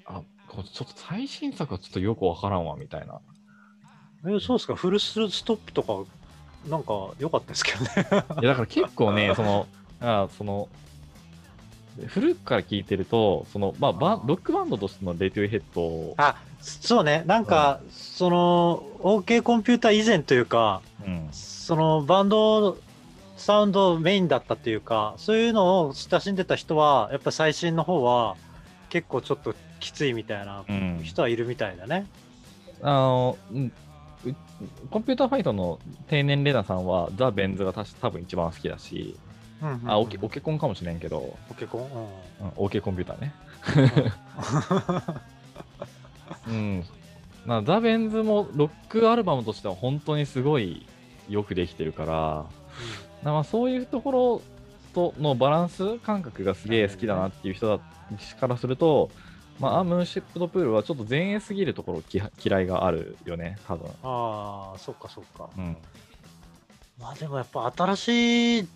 [0.06, 3.20] あ、ちょっと最新作はちょっとよくわからんわ、みたいな。
[4.26, 4.74] え、そうですか？
[4.74, 6.04] フルストップとか、
[6.68, 7.90] なんか良かったですけどね。
[8.40, 9.66] いや、だから結構ね、その、
[10.00, 10.68] だからその、
[12.06, 17.22] 古くから聞いてると、その、まあ、バンロックバンドとしてのレディオヘッドを、あ、そうね。
[17.26, 21.28] なんか、その、OK コンピューター以前というか、うん、
[21.62, 22.76] そのバンド
[23.36, 28.36] サウンドメインだったっていうか、そういうのを親しんでた人は、やっぱ最新の方は
[28.88, 32.06] 結構ちょっときついみたいなうん人はいるみたいだね。
[32.82, 33.72] あの、うん
[34.26, 34.34] う
[34.90, 39.16] コンピューターファイトの定年レナさんは、ザ・ベンズがたし多分一番好きだし、
[39.62, 43.34] うんうんうんあ、オケオケコンかもしれんけど、オケコン、うん、オケコンピューターね。
[46.48, 46.84] うん。
[47.46, 50.86] まあ、ザ・ベンズもロックアルバムとしては本当にすごい
[51.28, 54.42] よくできてるから、まあそういうところ
[54.94, 57.80] とのバランス感覚がすげえ好きだなっていう人だ
[58.40, 59.10] からすると、
[59.58, 63.88] まあ、 A Moon Shaped Pool はちょっと前衛すぎるところき嫌いがあるよね、多分。
[64.02, 65.50] ああ、そっかそっか。
[65.56, 65.76] うん。
[67.00, 68.68] まあでもやっぱ新しい、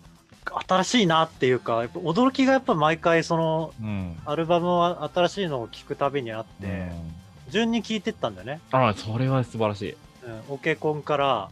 [0.67, 4.17] 新しいなっていうか、やっぱ驚きがやっぱ毎回そのうん。
[4.25, 7.17] アルバムは新しいのを聞くたびにあって、うん
[7.49, 8.59] 順に聞いてったんだよね。
[8.71, 9.97] あそれは素晴らしい。
[10.27, 11.49] うん、オケコンから、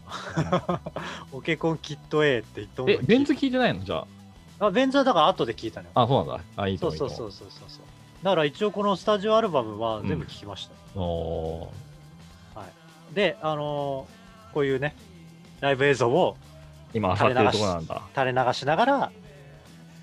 [1.31, 3.83] オケコンキット A ってどんどんえ、 Bends 聞いてないの？
[3.83, 4.05] じゃ
[4.59, 5.91] あ Bends はだから後で聞いたのよ。
[5.95, 6.03] あ。
[6.03, 6.43] あ、そうなんだ。
[6.57, 7.09] あ、いいとそう。
[7.09, 7.85] そうそうそうそう。
[8.23, 10.73] だから一応このスタジオアルバムは全部聞きました。
[10.99, 10.99] う。
[10.99, 11.71] お
[13.13, 14.95] で、あのーこういうね、
[15.59, 16.37] ライブ映像を
[16.93, 18.01] 今、あさってるとこなんだ。
[18.15, 19.11] 垂れ流しながらっ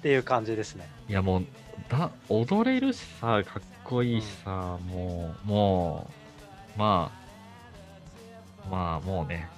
[0.02, 0.86] ていう感じですね。
[1.08, 1.44] いや、もう、
[1.88, 6.10] だ踊れるしさ、かっこいいしさ、もう、も
[6.76, 7.21] う、まあ、
[8.70, 9.48] まあ、もうね。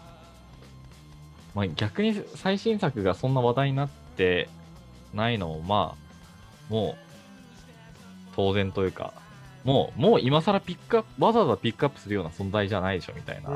[1.54, 4.48] まあ、逆に最新作がそんな話題になって
[5.14, 6.96] ないのも、まあ、もう、
[8.34, 9.12] 当然というか、
[9.64, 13.48] もう、もう今更ピックアップ、わざわざピックアップするような存在じゃないでしょ、みたいな。
[13.50, 13.54] こ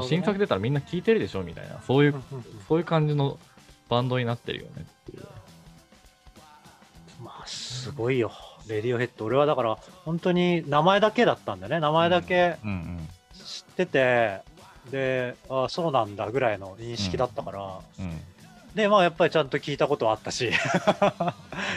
[0.00, 1.80] ね新作出たらみんな聴いてるでしょ、みたいな。
[1.86, 2.14] そういう
[2.68, 3.38] そういう感じの
[3.88, 5.26] バンドになってるよねっていう。
[7.22, 8.30] まーすごいよ。
[8.68, 9.24] レディオヘッド。
[9.24, 11.80] 俺はだから、本当に名前だけだったんだね。
[11.80, 14.40] 名前だけうんうん知ってて、
[14.90, 18.20] で、あそうなんだぐらいの認識だったから、うん。
[18.74, 20.50] で、まあやっぱりちゃんと聞いたことはあったし、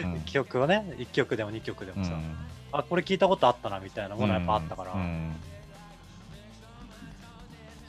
[0.04, 0.22] うん。
[0.22, 2.36] 曲をね、1曲でも2曲でもさ、うん。
[2.72, 5.36] あ、これ聞いたことあったなみたいなものはやっぱあったから、うん。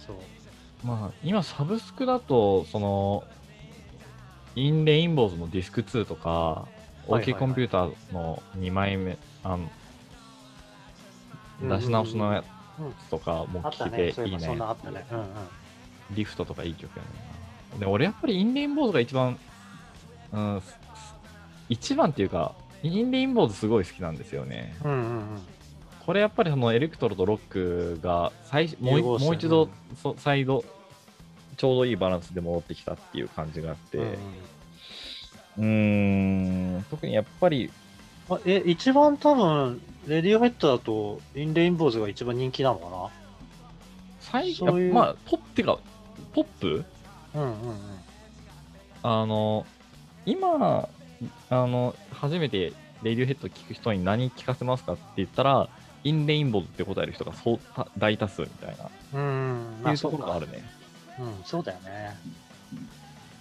[0.07, 0.16] そう。
[0.87, 3.24] まあ、今、サブスクだと、その、
[4.54, 6.66] インレインボーズのディスク2とか、
[7.07, 9.70] OK コンピューターの2枚目、あの
[11.62, 12.58] 出し直しのやうんつ
[13.10, 14.58] とかも聴けていいね。
[16.10, 17.08] リフトとかいい曲やね
[17.76, 17.86] んな。
[17.86, 19.38] で、俺やっぱり In Rainbows が一番、
[20.32, 20.62] うん、
[21.68, 24.74] 一番っていうか、 In Rainbows すごい好きなんですよね。
[24.84, 25.24] うんうんうん。
[26.06, 29.68] これやっぱりそのエレクトロとロックが最もうもう一度、
[30.02, 30.64] そ再度
[31.58, 34.14] ちょうどいいバランスで戻ってきたっていう感じがあって、うんうん
[35.58, 35.64] うー
[36.78, 37.70] ん、特にやっぱり、
[38.30, 43.11] あえ、一番多分、レディオヘッドだと、インレインボーズが一番人気なのか
[44.21, 45.79] 最そういうまあ、ポップが、
[46.33, 46.85] ポップ？
[47.35, 47.77] なうんうんうん。
[49.03, 49.66] あの、
[50.25, 50.88] 今、
[51.51, 55.68] あの、初めてレディオヘッド聞く人に何聞かせますかって言ったら、
[56.05, 60.62] インレインボーズって答える人がそうた大多数みたいな、っうん、ていうところがあるね。
[61.18, 62.16] うん、そうだよね。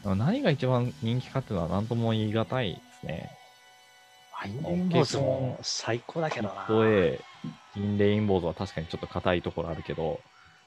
[0.03, 3.36] 何が一番人気かっていうのは何とも言い難いですね。
[4.39, 6.67] あ In Rainbows も最高だけどな。
[6.69, 7.19] A、
[7.75, 10.19] インレインボーズは確かにちょっと硬いところあるけど、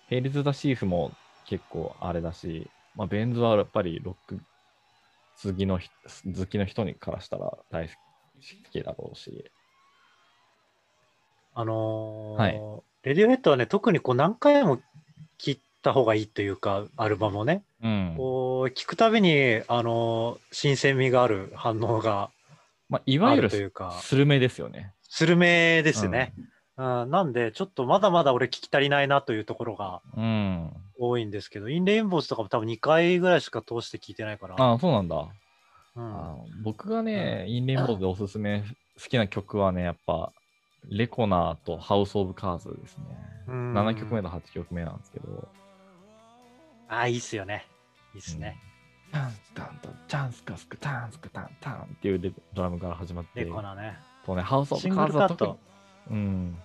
[0.08, 1.12] ヘイルズ・ザ・シーフも
[1.46, 4.40] 結構あれだし、まあ、 Bends はやっぱりロック
[5.42, 5.92] 好きの人
[6.36, 7.94] 好きの人にからしたら大好
[8.72, 9.50] きだろうし、
[11.54, 12.60] あのーはい。
[13.02, 14.78] レディオヘッドはね、特にこう何回も
[15.38, 18.14] 聞いた方がいいというか、アルバムをね、うん。
[18.16, 22.30] こう聞くたびに、あのー新鮮味がある反応が
[22.90, 24.92] まあ、いわあゆるるというか、スルメですよね。
[25.08, 26.34] スルメですね。
[26.36, 26.44] うん
[26.76, 30.72] なんで、ちょっとまだまだ俺聞き足りないなというところがうん。
[30.98, 34.56] 多いんですけど、インレインボーズとかも多分2回ぐらいしか通して聞いてないから。
[34.58, 35.28] ああ、そうなんだ。
[35.96, 38.64] うん僕がね、インレインボーズでおすすめ
[38.98, 40.32] 好きな曲はね、やっぱ、
[40.88, 43.04] レコナーとハウス・オブ・カーズですね。
[43.48, 45.48] うん7曲目と8曲目なんですけど、
[46.88, 47.66] あ、いいっすよね。
[48.14, 48.56] いいっすね。
[49.12, 53.96] タンスタンタンチャンスカスクタンスクタンタンっていうレドラムから始まって、レコナね。
[54.42, 55.56] ハウス・オブ・カーズは特。
[56.10, 56.56] うん。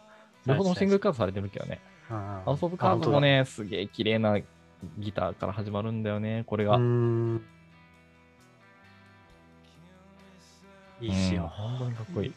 [0.46, 1.80] 両方ともシングルカットされてるけどね。
[2.10, 4.40] うんハウス・オブ・カーズも、ね、すげえ綺麗な
[5.00, 6.76] ギターから始まるんだよね、これが。
[11.02, 11.48] いいっすうんよ。
[11.48, 12.34] 本当にかっこいい。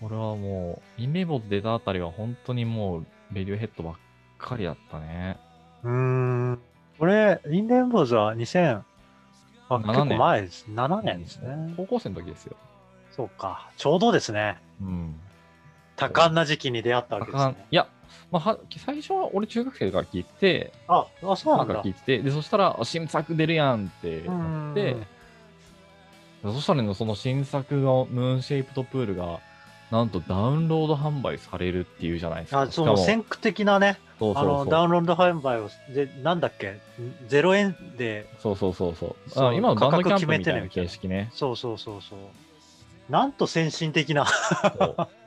[0.00, 3.94] これはもう、インレイボーズ出たあたりは本当にもう、レディオヘッドばっ
[4.38, 5.36] かりだったね。
[5.82, 6.60] うーん。
[6.98, 8.82] これ、インレインボーズは2000、
[9.70, 10.66] あ、7結構年前です。
[10.68, 11.74] 7年ですね。
[11.76, 12.56] 高校生の時ですよ。
[13.12, 13.70] そうか。
[13.76, 14.58] ちょうどですね。
[14.80, 15.14] うん。
[15.96, 17.66] 多感な時期に出会ったわけですね。
[17.70, 17.86] いや、
[18.30, 21.90] まあ、は最初は俺中学生から聞いて、あ、あ、そうなんだなんか聞。
[21.90, 24.96] いて、で、そしたら、あ新作出るやんってうなっんて、
[26.42, 29.40] そしたらね、その新作のムーンシェイプトプールが、
[29.90, 32.62] なんとダウンロード販売されるっていうじゃないですか。
[32.62, 36.78] あ、その先駆的なね、あの、そうそうそうダウンロード販売を、で、なんだっけ、
[37.28, 39.44] 0円で、そうそうそうそう。
[39.44, 41.30] あ今のバンドキャンプ価格決めみたいなてねみたいな形式ね。
[41.32, 42.18] そうそうそうそう。
[43.10, 44.26] なんと先進的な。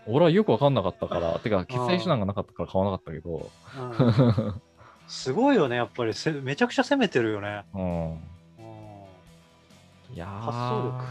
[0.06, 4.62] 俺はよくわかんなかったから、 てか、決済手段がなかったから買わなかったけど、うん
[5.08, 6.32] すごいよね、やっぱりせ。
[6.32, 7.64] めちゃくちゃ攻めてるよね。
[7.74, 8.12] うん。
[8.12, 8.20] うん
[10.14, 11.06] いやー発想力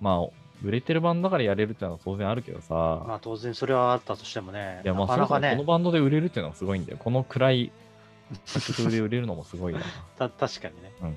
[0.00, 2.74] まあ、売れてるバンドだからやれるってのは当然あるけどさ、
[3.06, 4.80] まあ当然それはあったとしてもね。
[4.82, 6.98] いや、まあ、なかなかねこの、バンドで売れるっていうのはすごいんだよ。
[6.98, 7.72] この暗い
[8.46, 9.80] 曲で売れるのもすごいな。
[10.18, 10.92] た確かにね。
[11.02, 11.16] うん。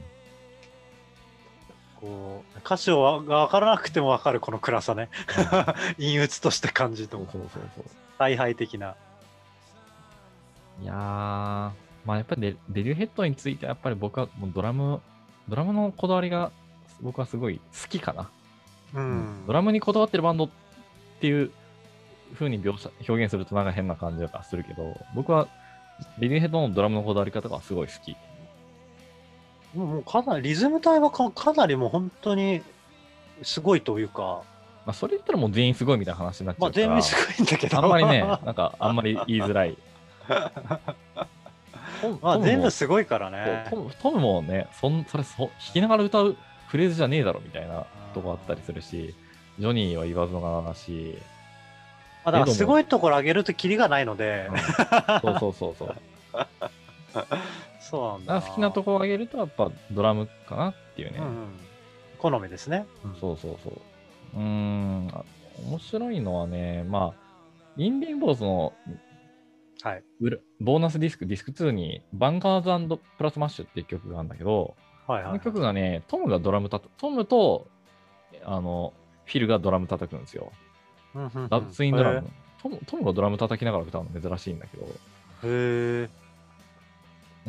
[2.01, 5.09] こう、歌詞をが分からなくても分かるこの暗さね。
[5.97, 7.85] 陰鬱として感じとか、そうそうそうそう。
[8.19, 8.95] 大敗的な。
[10.81, 11.73] いやー、ま
[12.07, 15.01] あやっぱりデデビューヘッドについてはやっぱり僕はもうドラム、
[15.47, 16.51] ドラムのこだわりが
[17.01, 18.29] 僕はすごい好きかな。
[18.93, 19.43] うん。
[19.47, 20.49] ドラムにこだわってるバンドっ
[21.19, 21.51] ていう
[22.33, 25.47] 風に描写表現するとなんか変な感じがするけど、僕は
[26.19, 28.15] デビューヘッドのドラムのこだわり方がすごい好き。
[29.75, 32.61] もうかなり、リズム体はかかなりもう本当に
[33.43, 34.41] すごいというか、
[34.85, 37.77] まあそれ言ったらもう全員すごいみたいな話になっちゃまあうから、全員すごいんだけど。
[37.77, 39.77] あんまりね、なんかあんまり言いづらい。
[42.21, 43.75] まあ全部すごいからねト。
[43.75, 47.85] ムトムもね、そんそれそ弾きながら歌うフレーズじゃねえだろみたいな
[48.17, 49.15] とこあったりするし、
[49.59, 51.17] ジョニーは言わずのがなだし、
[52.25, 54.49] まあだからすごいところ上げるとキリがないので、
[55.21, 55.95] そうそうそうそう。
[57.79, 61.19] そうなんだ好きなところを上げるとやっぱドラムかなっていうね。
[61.19, 61.33] うんうん。
[62.19, 62.85] 好みですね。
[63.21, 63.73] そうそうそう。
[64.35, 65.23] うーん、あ
[65.69, 67.19] 面白いのはね、まあ、
[67.77, 68.73] In Rainbows の
[69.83, 70.03] はい。
[70.19, 74.75] 裏ボーナスディスク、ディスク2に、 Bangers Plus Mash っていう曲があるんだけど、
[75.07, 75.39] はいはいこの。
[75.39, 77.67] 曲がね、トムがドラムたた、トムと、
[78.43, 78.93] あの、
[79.25, 80.51] フィルがドラム叩くんですよ。
[81.49, 82.29] ツインドラム。
[82.61, 84.87] トムトムがドラム叩きながら歌うの珍しいんだけど、
[85.43, 86.09] へ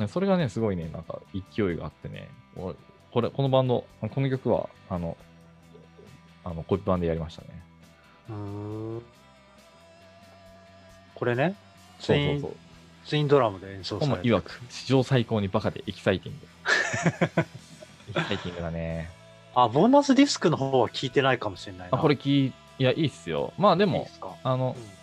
[0.08, 1.20] それがね、すごいね、なんか
[1.54, 2.74] 勢いがあってね、俺
[3.12, 5.16] これ、このバンド、この曲は、あの、
[6.44, 7.48] あの、コピバンでやりましたね。
[8.28, 8.34] うー
[8.98, 9.02] ん。
[11.14, 11.54] これね、
[12.00, 12.58] ツインそうそうそう。
[13.06, 16.46] ツインドラムで演奏されて、トム曰く、史上最高にバカでエキサイティング。
[18.10, 19.10] エキサイティングだね。
[19.64, 21.98] あ、ボーナスディスクの方は聞いてないかもしれないな。
[21.98, 23.52] あ、これ聞い、いや、いいっすよ。
[23.58, 24.04] まあでもいい
[24.44, 24.98] あの、うん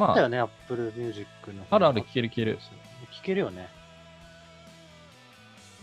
[0.00, 1.64] まああったよね、Apple Music の。
[1.70, 2.58] あるある聞ける聞ける。
[3.12, 3.68] 聞けるよね。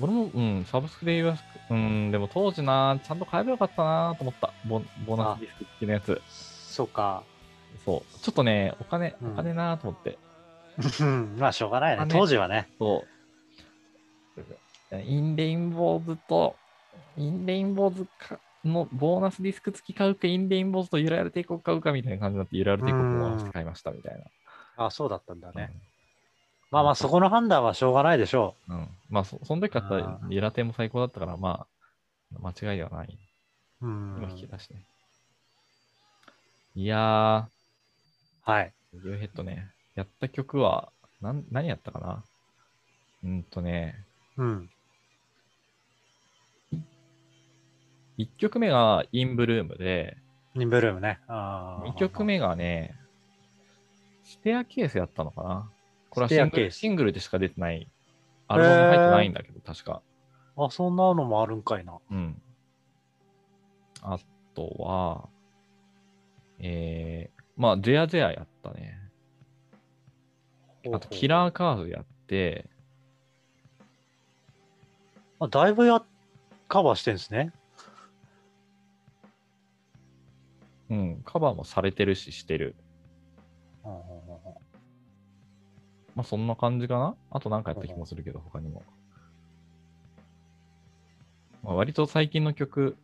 [0.02, 1.44] 俺も、うん、サブスクで言います。
[1.70, 4.52] うん、でも当時な、ちゃんと買えばよかったなと思った。
[4.66, 6.22] ボボーナスディスク付きのやつ。
[6.28, 7.24] そうか。
[7.86, 8.20] そう。
[8.20, 10.18] ちょっとね、お金、うんお金なと思って。
[11.00, 12.68] う んまあ、しょうがないね当時はね。
[12.80, 13.06] そ
[14.92, 14.98] う。
[15.00, 16.56] In Rainbows と、
[17.18, 23.04] In Rainbows かのボーナスディスク付き買うか、 In Rainbows とゆらゆら帝国買うかみたいな感じになって、ゆらゆら帝国
[23.48, 24.18] を買いましたみたい
[24.78, 24.86] な。
[24.86, 25.70] あ、そうだったんだね。
[25.74, 25.82] うん
[26.72, 28.88] まあまあ、そこの判断はしょうがないでしょうん。
[29.10, 31.68] まあ、そその時買ったあーユラテも最高だったから、ま
[32.34, 33.20] あ、間違いではない。
[33.82, 33.86] う。
[33.86, 34.86] うん今聞き出してね。
[36.76, 37.50] いや
[38.44, 38.74] はい。
[38.96, 39.68] ー、レディオヘッドね。
[39.96, 42.24] やった曲は、なん何やったかな？
[43.26, 44.06] うんとね、
[44.38, 44.70] うん。
[48.22, 50.18] 1曲目がインブルームで、
[50.56, 51.20] ニンブルームね。
[51.28, 52.24] あ2曲。
[52.24, 52.96] 目がね、
[54.24, 55.72] ステアケースやったのかな
[56.10, 57.88] これはスシングルシングルでしか出てない。
[58.48, 60.02] アルバムに入ってないんだけど、確か。
[60.58, 61.98] あ、そんなのもあるんかいな。
[62.12, 62.42] うん。
[64.02, 64.20] あ
[64.54, 65.30] とは、
[66.60, 68.98] えー、まあ、ジェアジェアやったね。
[70.94, 72.70] あと、キラーカードやって、
[75.40, 76.04] あ、だいぶや、
[76.68, 77.54] カバーしてんですね。
[80.92, 82.76] うん、カバーもされてるし、してる。
[83.86, 84.02] うんうんうん
[86.14, 87.16] まあ、そんな感じかな？
[87.32, 88.84] あと何かやった気もするけど、他にも。
[91.64, 92.98] まあ、割と最近の曲、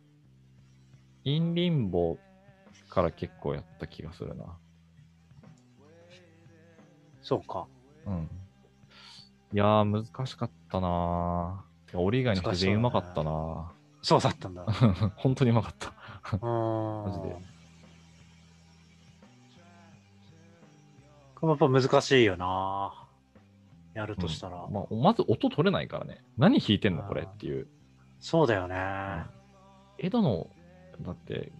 [1.24, 2.18] インリンボ
[2.90, 4.44] から結構やった気がするな。
[7.22, 7.66] そうか。
[8.04, 8.28] うん。
[9.54, 11.86] いやー、難しかったなー。
[11.86, 13.72] てか俺以外の人全員うまかったな
[14.02, 14.66] そうだったんだ。
[15.16, 15.94] 本当にうまかった。
[16.42, 17.57] マジで
[21.42, 23.06] やっぱ難しいよな。
[23.94, 24.66] やるとしたら。
[24.70, 26.22] まあ、まず音取れないからね。
[26.36, 27.66] 何弾いてんのこれっていう。
[28.20, 28.76] そうだよね。
[29.98, 30.48] エドの、
[31.02, 31.52] だって、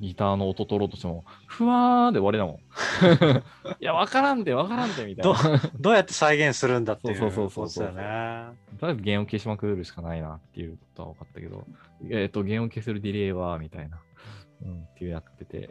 [0.00, 2.58] ギターの音取ろうとしても、ふわーで終わりだもん。
[3.80, 5.60] いや、わからんで、わからんで、みたいどな。
[5.78, 8.56] どうやって再現するんだっていうそうそうそうそうことだよね。
[8.78, 11.66] とりあえず弦を消しまくるしかないなっていうことは分かったけど、
[12.10, 14.00] えっ、と、弦を消せるディレイは、みたいな、
[14.62, 15.68] うん、っていうやってて、い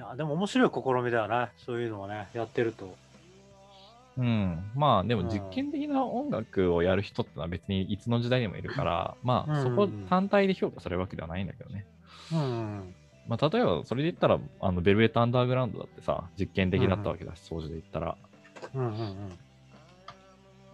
[0.00, 1.50] や、でも面白い試みだよね。
[1.58, 2.94] そういうのはね、やってると。
[4.18, 11.86] うん、まあでうんも実験的な音楽をやる人ってのは別にいつの時代にもいるから、まうんあそこ単体で評価されるわけではないんだけどね。
[12.32, 12.94] うん。
[13.28, 18.16] まあ例えばそれで言ったら、あのベルベットアンダーグラウンドだってさ、実験的だったわけだし、掃除で言ったら、
[18.74, 19.38] うんうんうん。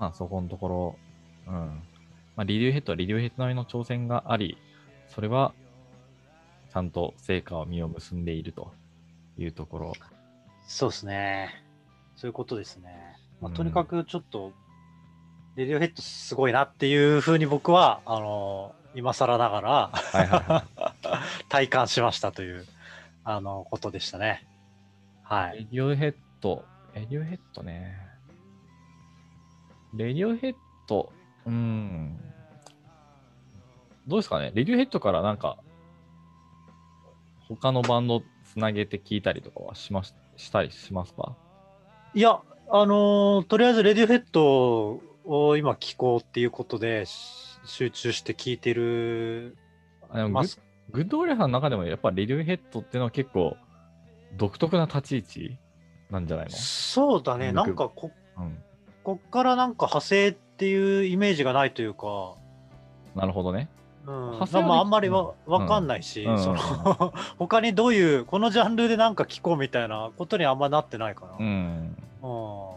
[0.00, 0.98] まあそこのところ、
[1.46, 1.54] うん。
[2.34, 4.58] まあリディオヘッドはリディオヘッド並みの挑戦があり、
[5.08, 5.52] それは
[6.72, 8.72] ちゃんと成果を実を結んでいると
[9.38, 9.92] いうところ。
[10.66, 11.62] そうですね。
[12.16, 13.16] そういうことですね。
[13.40, 14.53] まあ、うんとにかくちょっと、
[15.57, 21.44] レディオヘッドすごいなっていうふうに僕は、あの、今更ながらはいはいはい。
[21.49, 22.67] 体感しましたという、
[23.25, 24.46] あの、ことでしたね。
[25.23, 25.58] はい。
[25.58, 27.96] レディオヘッド、レディオヘッドね。
[29.94, 30.54] レディオヘッ
[30.87, 31.13] ド、
[31.46, 32.19] うーん。
[34.06, 34.52] どうですかね？
[34.54, 35.58] レディオヘッドからなんか、
[37.49, 41.35] 他のバンドつなげて聞いたりとかはしまししたりしますか？
[42.15, 42.40] いや、
[42.71, 49.57] あのとりあえずレディオヘッドを今聞こうっていうことでし集中して聞いてる
[50.13, 50.61] グッます。
[50.90, 53.57] グッドオレさんの中でもやっぱレディオヘッドっていうのは結構
[54.37, 55.59] 独特な立ち位置
[56.11, 57.51] なんじゃないそうだね。
[57.53, 58.59] なんかこ、のうん。
[59.03, 62.35] こっからなんか派生っていうイメージがないというか、
[63.17, 63.69] なるほどね。
[64.07, 65.52] うん、まああんまりわうん。
[65.52, 66.38] わかんないし、うん。
[66.38, 66.59] その
[67.38, 71.48] 他にどういうこのジャンルでなんか聞こうみたいなことにあんまなってないかうな。
[71.48, 71.96] ん。
[72.23, 72.77] うん。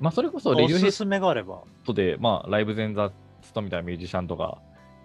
[0.00, 1.60] まあそれこそおレディオヘッすすめがあれば。
[1.84, 3.10] ドで、まあライブ前座
[3.42, 4.58] 務めたミュージシャンとか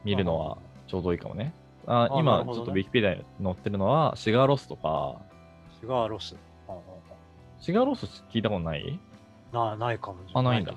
[0.04, 0.58] 見るのは
[0.88, 1.54] ちょうどいいかもね。
[1.88, 5.16] あ今、ちょっとウィキペディアに載ってるのは、シガーロスとか、
[5.80, 6.36] シガーロス。
[7.60, 8.82] シガーロス聞いたことない？
[8.82, 9.00] うん
[9.54, 10.18] なないかも。
[10.34, 10.74] あないんだ。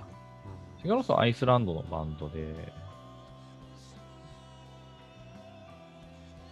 [0.81, 2.55] シガーロスはアイスランドのバンドで、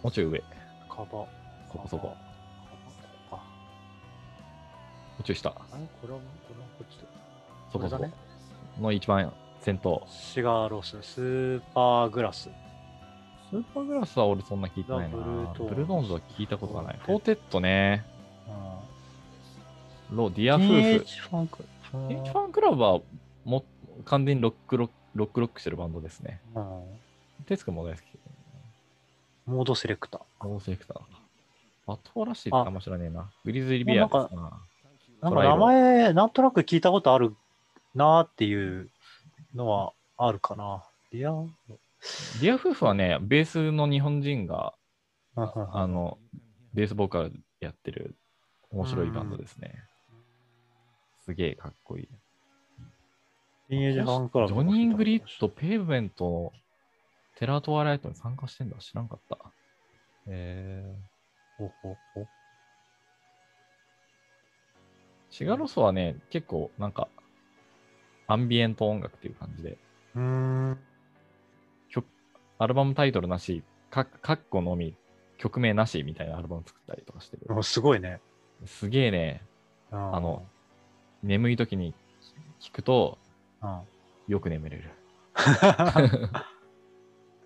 [0.03, 0.45] もうちょい上、うん
[0.89, 1.05] カバ。
[1.71, 2.15] そこそこ
[3.29, 3.43] カバも
[5.19, 5.59] うちょい下、あれ？
[6.01, 7.05] これは、これはこっちで。
[7.71, 8.11] そこそこね
[8.79, 10.01] の一番先頭。
[10.07, 12.49] シガーロス、スーパーグラス。
[13.49, 15.17] スーパーグラスは俺そんな聞いてないな。
[15.17, 16.99] ザブルドーンズは聞いたことがない。
[17.01, 18.05] フォーテッドね。
[20.11, 20.73] ロー、ディアテ夫婦。
[20.73, 21.65] ィーンエッジファンク。
[21.91, 23.01] ファンクラブは
[23.43, 23.65] も
[23.99, 26.39] う完全にロックロックロックロックしてるバンドですね。
[26.55, 26.81] うん
[27.45, 28.03] テスクも大好き。
[29.49, 30.47] モードセレクター。
[30.47, 30.97] モーセレクター。
[31.87, 33.31] バトーラシーってあんま知らねえな。
[33.43, 34.61] グリズリービアですな。
[35.21, 37.35] なんか名前、なんとなく聞いたことある
[37.95, 38.89] なーっていう
[39.55, 40.83] のはあるかな。
[41.11, 41.55] リアン
[42.41, 44.73] ディア夫婦はね、ベースの日本人が、
[45.35, 46.19] ああの、
[46.75, 48.15] ベースボーカルやってる
[48.69, 49.83] 面白いバンドですね。
[51.25, 52.07] すげえかっこいい。
[53.69, 56.53] ジョニー・グリッド、ペーブメントの
[57.39, 58.75] テラトワライトに参加してんだ。
[58.79, 59.37] 知らんかった。
[60.27, 60.93] えー、
[61.57, 62.27] ほほほ
[65.29, 67.07] シガロスはね、結構なんか、
[68.27, 69.77] アンビエント音楽っていう感じで、
[70.15, 70.77] うーん。
[71.87, 72.05] 曲
[72.57, 74.93] アルバムタイトルなし、かかっこのみ、
[75.37, 77.43] 曲名なしみたいなアルバム作ったりとかしてる。
[77.47, 78.19] うんすごいね。
[78.65, 79.41] すげえね、
[79.91, 80.45] ああの、
[81.23, 81.93] 眠い時に
[82.59, 83.17] 聞くと、
[83.61, 83.81] うん
[84.27, 84.91] よく眠れる。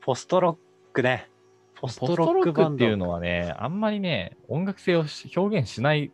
[0.04, 0.58] ポストロッ
[0.94, 1.30] クね。
[1.76, 2.76] ポスポトロックバンド。
[2.76, 6.12] っていうのはね、あんまりね、音楽性をし表現しない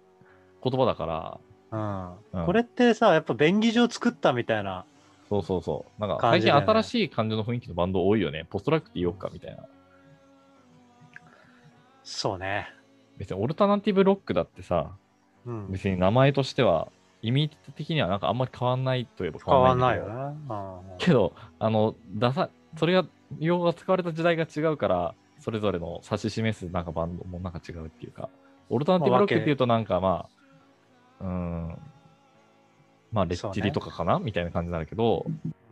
[0.63, 1.39] 言葉だから、
[1.71, 4.85] うんうんこれってさ、やっぱ便宜上作ったみたいな。
[5.29, 6.01] そうそうそう。
[6.01, 8.45] なんか感最近新しい感じの雰囲気のバンド多いよね。
[8.49, 9.63] ポストラックって言おうかみたいな。
[12.03, 12.67] そうね。
[13.17, 14.91] 別にオルタナティブロックだってさ、
[15.45, 16.87] うん、別に名前としては、
[17.21, 20.37] 意味的にはなんかあんまり変わんないといえば変わんないんだけどよね。
[20.49, 20.53] う
[20.95, 23.05] んけど、あの、ダサ、それが、
[23.37, 28.29] 用語が使われた時代が違うから、それぞれの指し示すなんかバンドもなんか違うっていうか、
[28.69, 30.27] オルタナティブロックっていうとなんかま
[31.21, 31.79] あ、うーん、
[33.11, 35.25] まあ、レッチリとかかな、みたいな感じになるけど、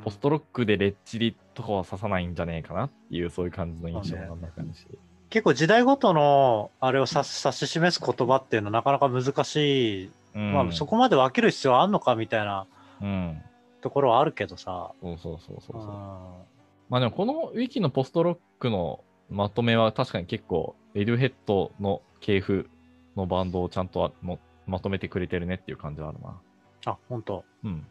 [0.03, 4.85] ポストロックでレッチリとかは刺さないんじゃねえかなっていう、そういう感じの印象がなんかにし。
[5.29, 12.65] 結構時代ごとのあれを指し示す言葉っていうのはなかなか難しい、うん、まあそこまで分ける必要あんのかみたいな
[13.01, 13.41] うん。
[13.81, 15.81] ところはあるけどさ、そうそうそうそうそう。
[15.81, 16.56] うん
[16.89, 22.69] まあでもこのウィキのポストロックのまとめは確かに結構、エデュヘッドの系譜
[23.15, 26.39] のバンドをちゃんとのまとめてくれてるねっていう感じはあるな。
[26.85, 27.43] あ、本当。
[27.63, 27.85] うん。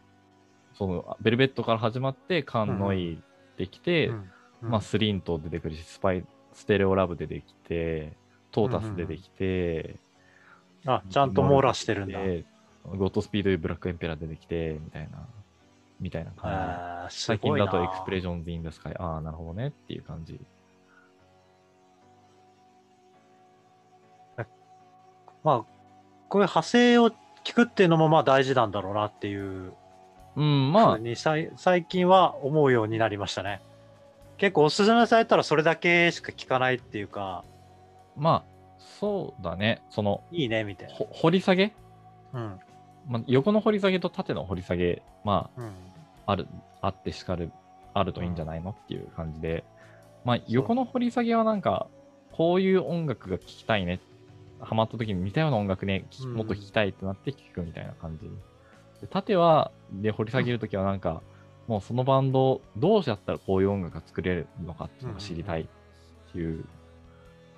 [0.75, 3.23] その、ベルベットから始まって、カンノイ
[3.57, 4.31] できて、うん
[4.63, 8.17] まあ、 Slint 出てくるし、スパイ、 Stereolab 出てきて、
[8.51, 9.97] Tortoise 出てきて、
[10.87, 12.23] あ、ちゃんと網羅してるんだ。
[12.23, 12.45] で
[12.85, 13.57] Godspeed You!
[13.57, 15.27] Black Emperor 出てきて、みたいな、
[16.01, 17.17] みたいな感じ。
[17.17, 18.97] 最近だと Explosions in the Sky。
[18.99, 20.41] ああ、なるほどねっていう感じ。
[25.45, 25.59] まあ、
[26.29, 27.11] こういう派生を
[27.45, 29.37] 聞くっていうのもまあ大事なんだろうなってい
[29.69, 29.73] う
[30.37, 33.61] うん、まあにさい最近は思うようになりましたね。
[34.37, 37.43] 結構おすすめされたらそれだけしか聞かないっていうか、
[38.17, 39.81] まあ、そうだね。
[39.89, 40.95] その、いいねみたいな。
[40.95, 41.73] ほ掘り下げ、
[42.35, 42.61] うん。
[43.09, 45.65] まあ、横の掘り下げと縦の掘り下げ、まうん。
[45.65, 45.71] あ、
[46.27, 46.49] ある、
[46.83, 47.53] あってしかる、
[47.95, 49.65] あるといいんじゃないのっていう感じで、
[50.25, 51.89] まあ、横の掘り下げはなんか、
[52.33, 54.01] こういう音楽が聴きたいね。
[54.61, 56.05] ハマった時に似たような音楽ね、
[56.35, 58.29] もっと聴きたいってなって聴くみたいな感じ。
[59.01, 61.23] で縦は、で、掘り下げるときはなんか、
[61.69, 65.67] もうそのバンド、どうやったらこういう音楽が作れるのかっていうのが知りたいっ
[66.33, 66.65] ていう。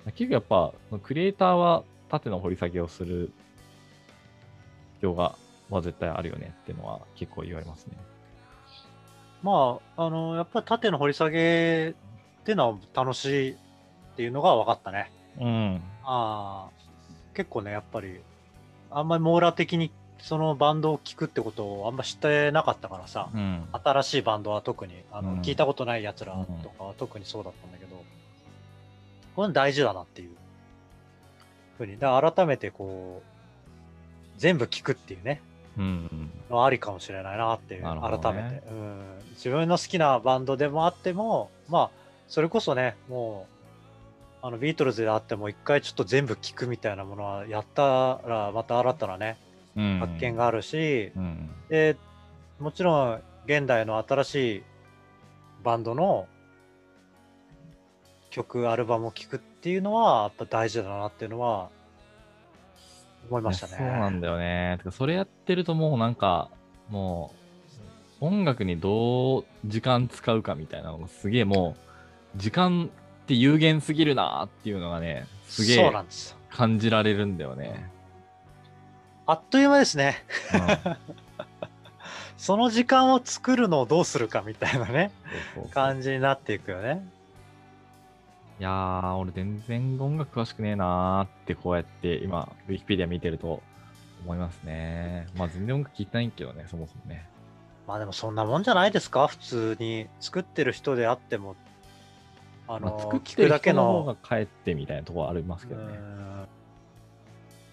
[0.05, 0.73] 結局やっぱ、
[1.03, 3.31] クリエイターは縦の掘り下げをする
[4.99, 5.35] 必要が、
[5.69, 7.93] は絶対あるよねっていうのは結構言われますね。
[9.43, 11.93] まあ、あの、やっぱり縦の掘り下げ
[12.41, 13.55] っていうのは楽しいっ
[14.15, 15.11] ていうのが分かったね。
[15.39, 15.81] うん。
[16.03, 16.69] ああ、
[17.33, 18.19] 結構ね、やっぱり、
[18.91, 19.91] あんまり網羅的に
[20.21, 23.63] そのバンドを聴くってことをあんま知ってなかったからさ、うん。
[23.71, 26.33] 新しいバンドは特に、あの、うん聞いたことない奴ら
[26.63, 28.03] とかは特にそうだったんだけど、
[29.35, 30.31] これ大事だなっていう
[31.77, 33.38] ふうに、だ改めてこう、
[34.39, 35.41] 全部聞くっていうね、
[35.77, 36.63] うんうん。
[36.63, 39.01] ありかもしれないなっていう、ね改めて、うん。
[39.31, 41.89] 自分の好きなバンドでもあっても、まあ、
[42.27, 43.55] それこそね、もう、
[44.41, 49.37] あのビートルズであっても一回ちょっと全部聞くみたいなものはやったらまた新たなね
[49.75, 49.99] うん。
[49.99, 51.49] 発見があるし、うん。
[51.67, 51.97] で
[52.59, 54.63] もちろん現代の新しい
[55.63, 56.27] バンドの
[58.29, 61.69] 曲、アルバムを聴くっていうのは、やっぱ大事だなっていうのは、
[63.29, 63.75] 思いましたね。
[63.77, 64.79] そうなんだよね。
[64.91, 66.49] それやってるともうなんか、
[66.89, 67.33] も
[68.21, 71.75] う、音楽にどう時間使うかみたいなのがすげえも
[72.35, 72.89] う、時間
[73.23, 75.91] って有限すぎるなっていうのがね、すげえ。
[76.49, 77.89] 感じられるんだよね。
[79.25, 80.23] あっという間ですね。
[80.53, 80.97] うん
[82.39, 85.11] その時間を作るのをどうするかみたいなね、
[85.71, 87.05] 感じになっていくよね。
[88.59, 93.61] いやー、俺全然音楽詳しくねえなーってこうやって今、ウィキペディア見てると
[94.25, 95.27] 思いますね。
[95.37, 97.25] まあ全然音楽聞いてないけどね、そもそもね。
[97.87, 100.07] まあでもそんなもんじゃないですか、普通に。
[100.19, 101.55] 作ってる人であっても、
[102.67, 105.97] あの、まあ、作ってる人の方のが帰ってみたいなところありますけどね。
[105.97, 106.29] うん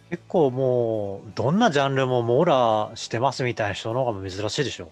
[0.09, 4.84] 結構もう、どんなジャンルも網羅してますみたいな人の方が珍しいでしょ。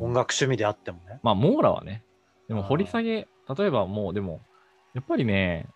[0.00, 1.20] うん音楽趣味であってもね。
[1.22, 2.02] まあ、網羅はね。
[2.48, 4.40] でも掘り下げ、例えばもう、でも、
[4.98, 5.68] やっぱりね、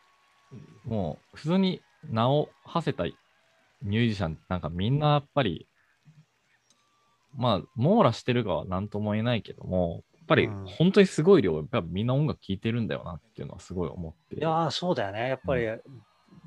[0.84, 5.68] もう普通に名を馳せたミュージシャン、なんかみんなやっぱり、
[7.38, 14.34] まあ、網羅してるかは何とも言えないけども、やっぱりうん本当にすごい量、やっぱみんな音楽聴いてるんだよなっていうのはすごい思って。
[14.34, 15.28] いやー、そうだよね。
[15.28, 15.68] やっぱり、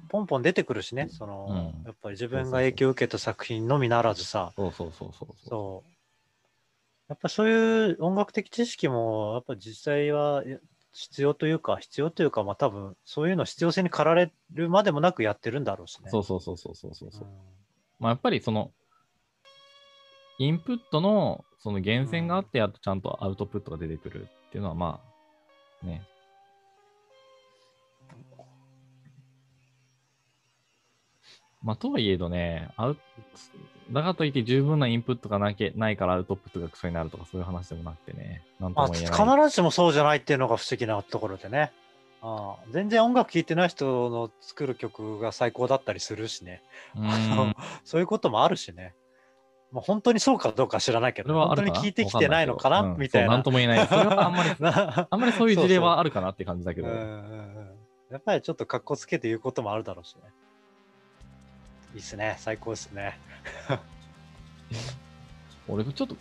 [0.10, 1.08] ポンポン出てくるしね。
[1.10, 5.50] その、うんやっぱり自分が影響を受けた作品のみならずさ、そうそうそうそうそう。
[5.50, 5.92] そう。
[7.08, 10.60] やっぱそういう音楽的知識も、やっぱ実際はえ
[10.96, 16.10] 必要というか、必要というか、まあ多分、そういうの必要性に駆られるまでもなくやってるんだろうしね。
[16.10, 17.28] そうそうそうそうそうそうそう。
[17.28, 17.34] うん
[18.00, 18.72] まあ、やっぱりその、
[20.40, 25.02] インプットのその源泉があって、やっとちゃんとアウトプットが出てくるっていうのは、ま
[25.84, 26.02] あ、ね。
[31.62, 32.98] まあ、とはいえどね、アウ
[33.92, 39.44] だからといって十分なインプットがなけないからアウトプットがクソになるとかそういう話でもなくてね、なんとまあ、も言え必ない。
[39.44, 41.72] ずしもそうじゃないっていうのが不思議なところでね。
[42.22, 46.64] ああ全然音楽聴いてない人の作る曲が最高だったりするしね。
[47.84, 48.96] そういうこともあるしね。
[49.72, 52.82] まあ、本当にそうかどうか知らないけど、本当に聞いてきてないのかな？
[52.82, 53.30] わんみたいな。
[53.30, 53.88] なんとも言えない。
[53.88, 56.88] それはあんまり、な あんまりそういう事例はあるかなって感じだけど。
[56.88, 57.02] うんうんう
[57.62, 57.72] ん
[58.12, 60.22] やっぱりちょっと格好つけて言うこともあるだろうしね。
[61.96, 62.36] いいっすね。
[62.40, 63.18] 最高ですね。
[65.68, 66.18] 俺ちょっと弾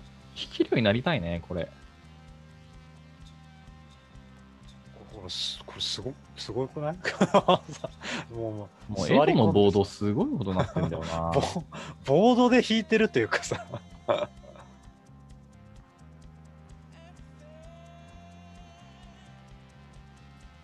[0.53, 1.69] けるようになりたいね、これ。
[5.13, 6.97] これすこれすごすごくない？
[8.33, 11.33] もうもうもうエロ座り込んでのボードすごいことになってんだよな。
[11.35, 11.65] ボ
[12.05, 13.67] ボードで弾いてるというかさ。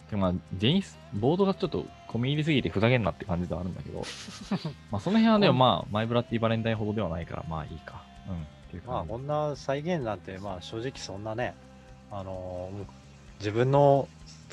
[0.09, 4.03] でもまあ、デニス、ボードがちょっと込み入りすぎてふざけんなって感じではあるんだけど、
[4.91, 8.03] まあその辺はでもまあ、マイブラッティバレンタインほどではないから、まあいいか。
[8.29, 8.35] うん。
[8.35, 8.39] っ
[8.71, 11.55] ていうまあこんな再現なんてまあ正直そんなね、
[12.11, 13.01] あのー
[13.41, 14.07] 自分の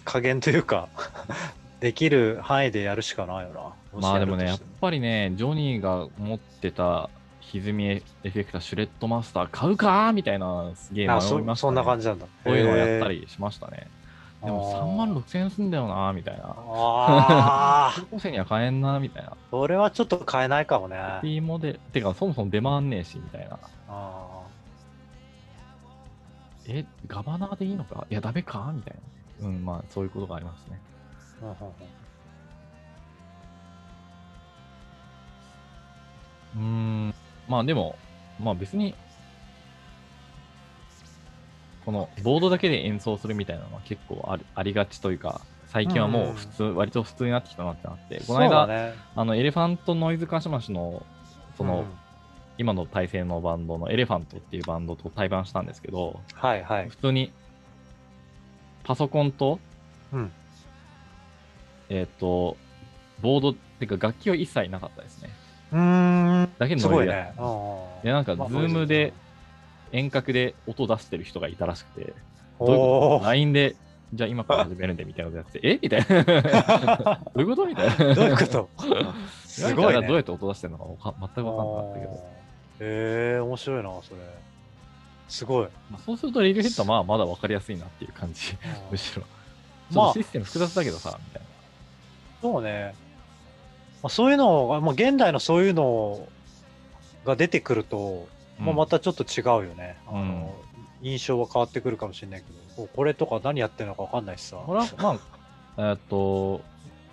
[0.05, 0.87] 加減というか
[1.81, 3.49] できる範囲でやるしかないよ
[3.93, 3.99] な。
[3.99, 7.09] まあでもね、やっぱりね、ジョニーが持ってた
[7.41, 11.41] 歪みエフェクター、シュレッドマスター買うかみたいな、すげえ迷いあました、ね。
[11.49, 12.25] そそんな感じなんだ。
[12.43, 13.21] こういうのをやったり。
[13.21, 13.87] りしましたね。
[14.47, 16.45] でも3万6千円すんだよな、みたいな。
[16.45, 19.33] ああ、高校生には買えんな、みたいな。
[19.51, 20.95] それはちょっと買えないかもね。
[20.97, 23.59] あ P モデル、てかそもそも出回んねえし、みたいな。
[23.89, 24.41] あ
[26.65, 28.07] え、ガバナーでいいのか？
[28.09, 28.71] いや、ダメか？
[28.73, 28.95] みたい
[29.41, 29.47] な。
[29.47, 30.79] うん、まあ、そういうことがありますね。
[36.55, 37.13] うん、
[37.49, 37.97] まあでも、
[38.39, 38.95] まあ別に、
[41.88, 51.05] このボードだけで演奏するみたいなのは結構ありありがちというか、最近はもう普通、割と普通になってきたなってなって、この間、ねあの、エレファントノイズカシマシの、
[51.57, 51.85] その、うん
[52.59, 56.89] 今の体制のバンドのエレファントっていうバンドと対バンしたんですけど、はいはい。
[56.89, 57.31] 普通に
[58.83, 59.59] パソコンと、
[60.11, 60.31] うん
[61.89, 62.57] えっ、と、
[63.21, 65.29] ボードっていうか楽器は一切なかったですね。
[65.71, 65.79] うー
[66.47, 66.49] ん。
[66.57, 67.11] だけすごいノイズ。
[67.11, 69.13] ねうんで、なんか、ズまあームで
[69.91, 72.13] 遠隔で音出してる人がいたらしくて、
[72.59, 73.75] おどういうこおと ?LINE で、
[74.13, 75.79] じゃあ今から始めるんでみたいなことやってて、え？
[75.81, 77.19] みたいな。
[77.35, 77.65] どういうこと？
[77.67, 78.15] みたいな。
[78.15, 78.69] どういうこと？
[79.45, 80.07] すごいね。
[80.07, 82.11] どうやって音出してるのか全く分かんなかったけど。
[82.79, 84.17] へえ面白いな、それ。
[85.27, 85.67] すごい。
[85.91, 88.55] まあ、そうすると、レイルヘッドはまあまだ分かりやすいなっていう感じ。
[88.89, 89.23] むしろ。
[89.91, 91.47] ちょシステム複雑だけどさ、みたいな。
[92.41, 92.93] そうね。
[94.03, 96.27] まあ、そういうのが、まあ、現代のそういうの
[97.25, 98.27] が出てくると、
[98.59, 99.97] まあ、またちょっと違うよね。
[100.07, 100.53] あの
[101.01, 104.57] 印象は変わってくるかもしれないけど、おこれとか何やってるのか分かんないしさ。
[104.57, 105.19] これは、ま
[105.77, 106.61] あ、えっと、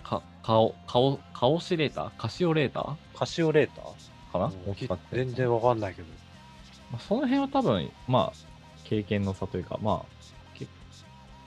[0.03, 2.79] か、顔、顔、顔シレーターカシオレータ？
[2.79, 3.81] ーカシオレータ？
[3.81, 4.51] ーかな？
[5.11, 6.07] 全然分かんないけど。
[6.91, 8.37] まあ、その辺は多分、まあ、
[8.83, 10.03] 経験の差というか、ま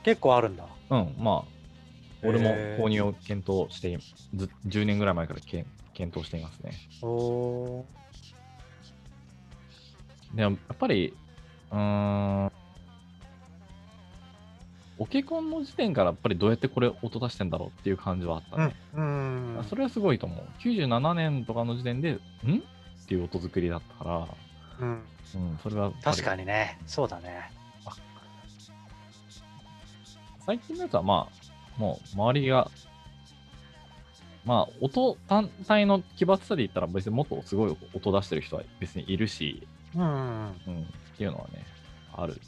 [0.05, 0.65] 結構あるんだ。
[0.91, 1.45] あ、うん、まあ、
[2.23, 2.51] 俺も
[2.85, 3.99] 購入を検討してい
[4.35, 6.73] ず10年ぐらい前からけん検討していますね。
[7.03, 7.98] おー
[10.35, 11.15] でもやっぱり、
[11.71, 11.79] うー
[12.47, 12.53] ん、
[14.99, 18.75] オケコンの時点からやっぱりどうやってこれ音出してんだろうっていう感じはあったね。
[18.95, 19.57] うん。
[19.57, 19.65] うん。
[19.65, 20.47] それはすごいと思う。
[20.61, 22.17] 97年とかの時点で、ん？
[22.17, 22.21] っ
[23.07, 24.29] ていう音作りだったから、
[24.81, 24.89] うん。
[25.35, 26.79] うん、それは確かにね。
[26.87, 27.51] そうだね。
[30.45, 32.71] 最近のやつはまあ、もう周りが、
[34.47, 40.03] まあ、音単体の奇抜さで言ったら別にもっとすごい音出してる人は別にいるし、うん。
[40.03, 41.65] うん、っていうのはね、
[42.15, 42.41] ある。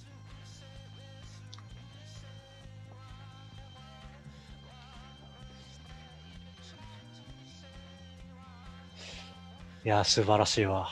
[9.83, 10.89] いや、素晴らしいわ。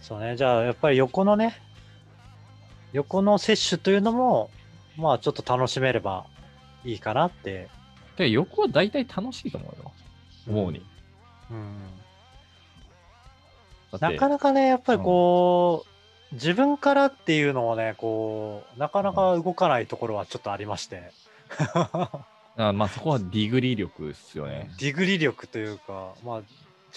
[0.00, 0.36] そうね。
[0.36, 1.62] じゃあ、やっぱり横のね、
[2.92, 4.50] 横の摂取というのも、
[4.96, 6.26] まあ、ちょっと楽しめれば
[6.84, 7.68] いいかなって。
[8.16, 9.92] で、横は大体楽しいと思うよ。
[10.48, 10.84] 思うに。
[11.50, 11.76] うん。
[11.84, 12.01] だって
[14.00, 21.12] なかなかね、やっぱりこう、自分からっていうのをね、こう、なかなか動かないところはちょっとありまして。
[22.56, 24.70] あまあそこはディグり力ですよね。
[24.78, 26.42] ディグり力というか、まあ、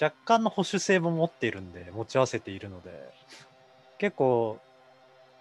[0.02, 2.91] 若干の保守性も持っているんで、持ち合わせているので、
[3.98, 4.60] 結構、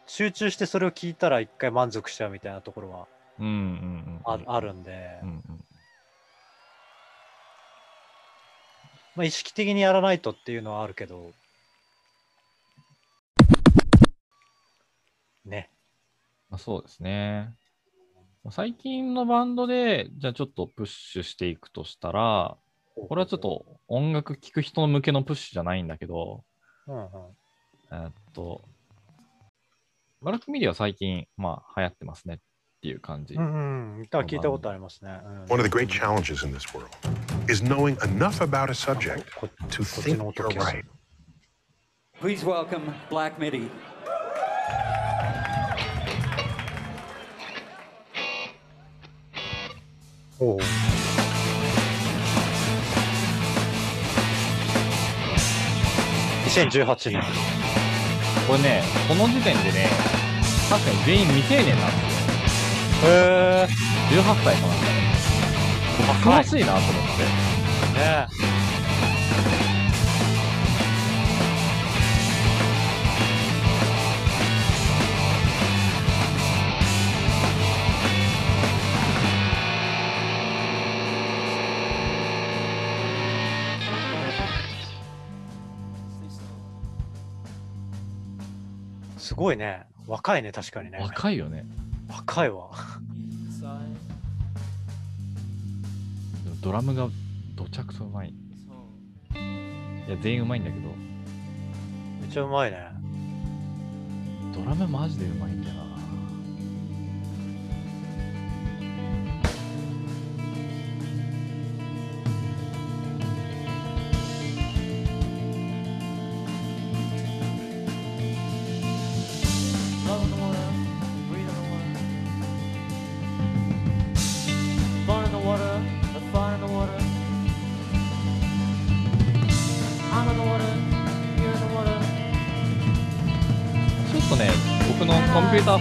[0.07, 3.07] 集中してそれを聞いたら一回満足しちゃうみたいなところは
[3.39, 4.21] うんうんうん。
[4.25, 5.41] あ,、あるんで、うんうん。
[9.17, 11.33] まあ、意識的にやらないとっていうのはあるけど、
[15.45, 15.71] ね。
[16.51, 17.55] まあ、そうですね。
[18.51, 22.57] 最近のバンドで、じゃあちょっとプッシュしていくとしたら、
[22.95, 26.45] これはちょっと音楽聴く人向けのプッシュじゃないんだけど、
[26.87, 27.07] うんうん、
[27.91, 28.63] えーっと、
[30.21, 32.39] ブラックミディは最近、まあ流行ってますねっ
[32.83, 33.35] ていう感じ。
[33.35, 34.03] うんうん。
[34.03, 35.21] だから聞いたことありますね。
[35.25, 36.91] うん、One of the great challenges in this world
[37.51, 40.85] is knowing enough about a subject こ to こっち think の音 you're right.
[42.21, 43.71] Please welcome Black MIDI.
[50.41, 50.59] おう
[56.55, 57.23] 2018年。
[58.47, 59.89] これね、この時点でね、
[60.71, 61.97] 確かに全員未成年なんで
[62.51, 63.11] すよ。
[63.11, 63.69] へえ。
[64.11, 64.91] 18歳かなんかね。
[66.07, 66.83] たくましいなと思っ
[67.17, 67.45] て。
[67.99, 68.34] ね
[89.35, 89.83] すごいね。
[90.07, 90.99] 若いね、確かにね。
[91.01, 91.67] 若いよね。
[92.09, 92.71] 若いわ。
[96.63, 97.09] ドラムが
[97.57, 98.29] どちゃくそうまい。
[98.29, 98.33] い
[100.09, 100.89] や、全員うまいんだけど、
[102.21, 102.79] めっちゃうまいね。
[104.55, 105.84] ドラムマジでうまいんだよな。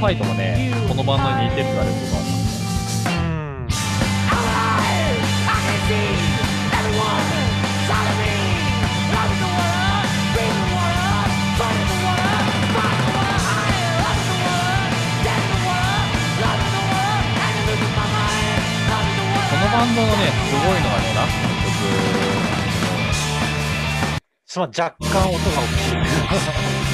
[0.03, 3.13] ファイトもね、このバンドに似てるって言われることがあったんですよ。
[3.13, 3.71] うん。
[19.47, 21.79] このバンドのね、すごいのがね、ラストの曲
[24.47, 25.95] すまん、若干音が大き
[26.89, 26.91] い。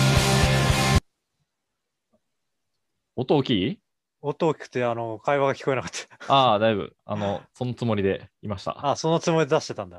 [3.21, 3.79] 音大きい？
[4.21, 5.91] 音大きくて、あの、会話が聞こえなかっ
[6.25, 6.33] た。
[6.33, 8.91] ああ、だいぶ、あの、そのつもりでいました。
[8.91, 9.97] あ、そのつもりで出してたんだ。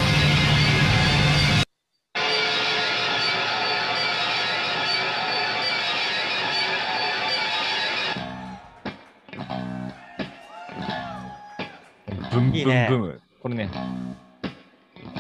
[12.33, 13.21] ブンブンいいねブム。
[13.43, 13.71] これね、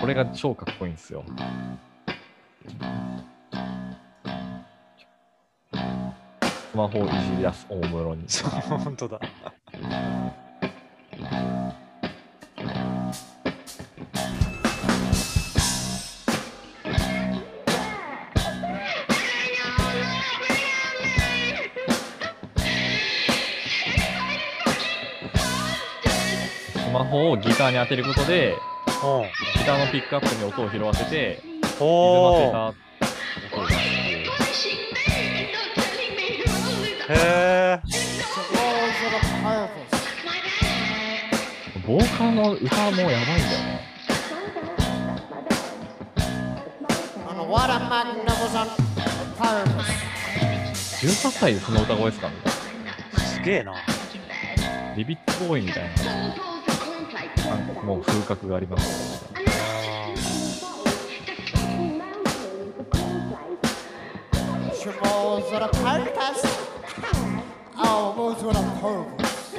[0.01, 1.23] これが超かっこいいんですよ。
[6.71, 8.25] スマホをいじり出す大室に。
[8.29, 9.21] そう、本当だ。
[26.93, 28.59] マホをギターに当てることで、うん。
[29.59, 31.43] ギターのピックアップに音を拾わせて、
[31.81, 32.73] お歪まお。
[32.73, 32.90] せた
[37.11, 43.81] ボーカルの歌もやばいんだよね。
[51.01, 52.53] 18歳でその歌声ですかみたい
[53.13, 53.21] な。
[53.27, 53.75] すげえな。
[54.97, 55.91] ビビットボーイみたいな。
[57.57, 59.25] なんかもう風格があります。
[65.03, 66.80] Oh, so the contest.
[67.77, 69.55] Oh, moves with a purpose.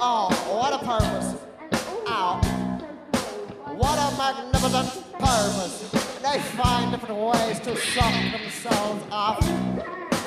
[0.00, 1.34] Oh, what a purpose.
[2.06, 2.40] Oh,
[3.76, 5.90] what a magnificent purpose.
[6.22, 9.40] They find different ways to suck themselves up.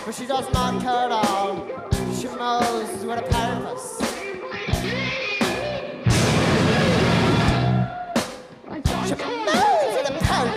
[0.05, 1.67] But she does not care at all.
[2.15, 5.00] She moves with a purpose.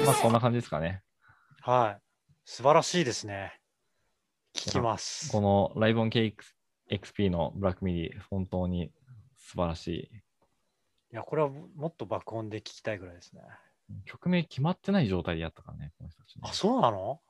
[0.05, 1.03] まあ.そんな感じですかね。
[1.62, 2.03] はい。
[2.45, 3.59] 素晴らしいですね。
[4.55, 5.30] 聞きます。
[5.32, 8.92] このライブオン KXP のブラックミディ、本当に
[9.36, 10.11] 素晴らしい。
[11.12, 13.42] いや、これはもっと爆音で聞きたいぐらいですね。
[14.05, 17.20] 曲名決まってない状態でやったからね、この人たちね、あ、そうなの？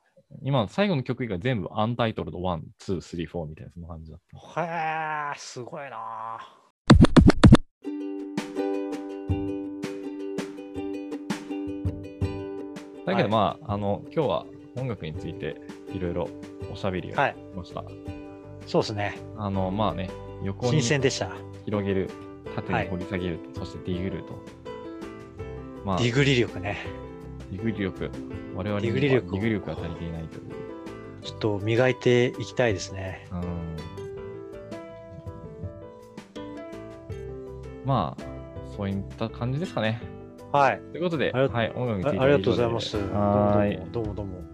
[0.42, 4.20] 今、最後の曲以外全部アンタイトルド1、2、3、4みたいなそんな感じだっ
[4.54, 4.62] た。
[4.62, 6.38] へえ、すごいな。
[13.07, 14.46] だけどはいまあ、あの、今日は
[14.76, 15.61] 音楽について
[15.92, 16.28] いろいろ
[16.72, 17.84] おしゃべりをしはいました。
[18.66, 19.18] そうですね。
[19.36, 20.11] あの、まあね、
[20.42, 21.30] 横に新鮮でした。
[21.66, 22.11] 広げる、
[22.55, 24.38] 縦はいに掘り下げる、そしてディグると。
[25.84, 26.78] まあ、ディグリ力ね。
[27.52, 28.11] ディグリ力。
[28.55, 30.42] 我々ディグリ力をディグリ力が足りていないという。
[31.22, 33.26] ちょっと磨いていきたいですね。
[33.32, 33.64] うん
[37.84, 38.22] まあ、
[38.76, 40.00] そういった感じですかね。
[40.55, 40.80] はい。
[40.92, 42.96] ということで、はい、音楽についてあありがとうございます。
[42.96, 43.90] はーい。
[43.90, 44.53] どうもどうも。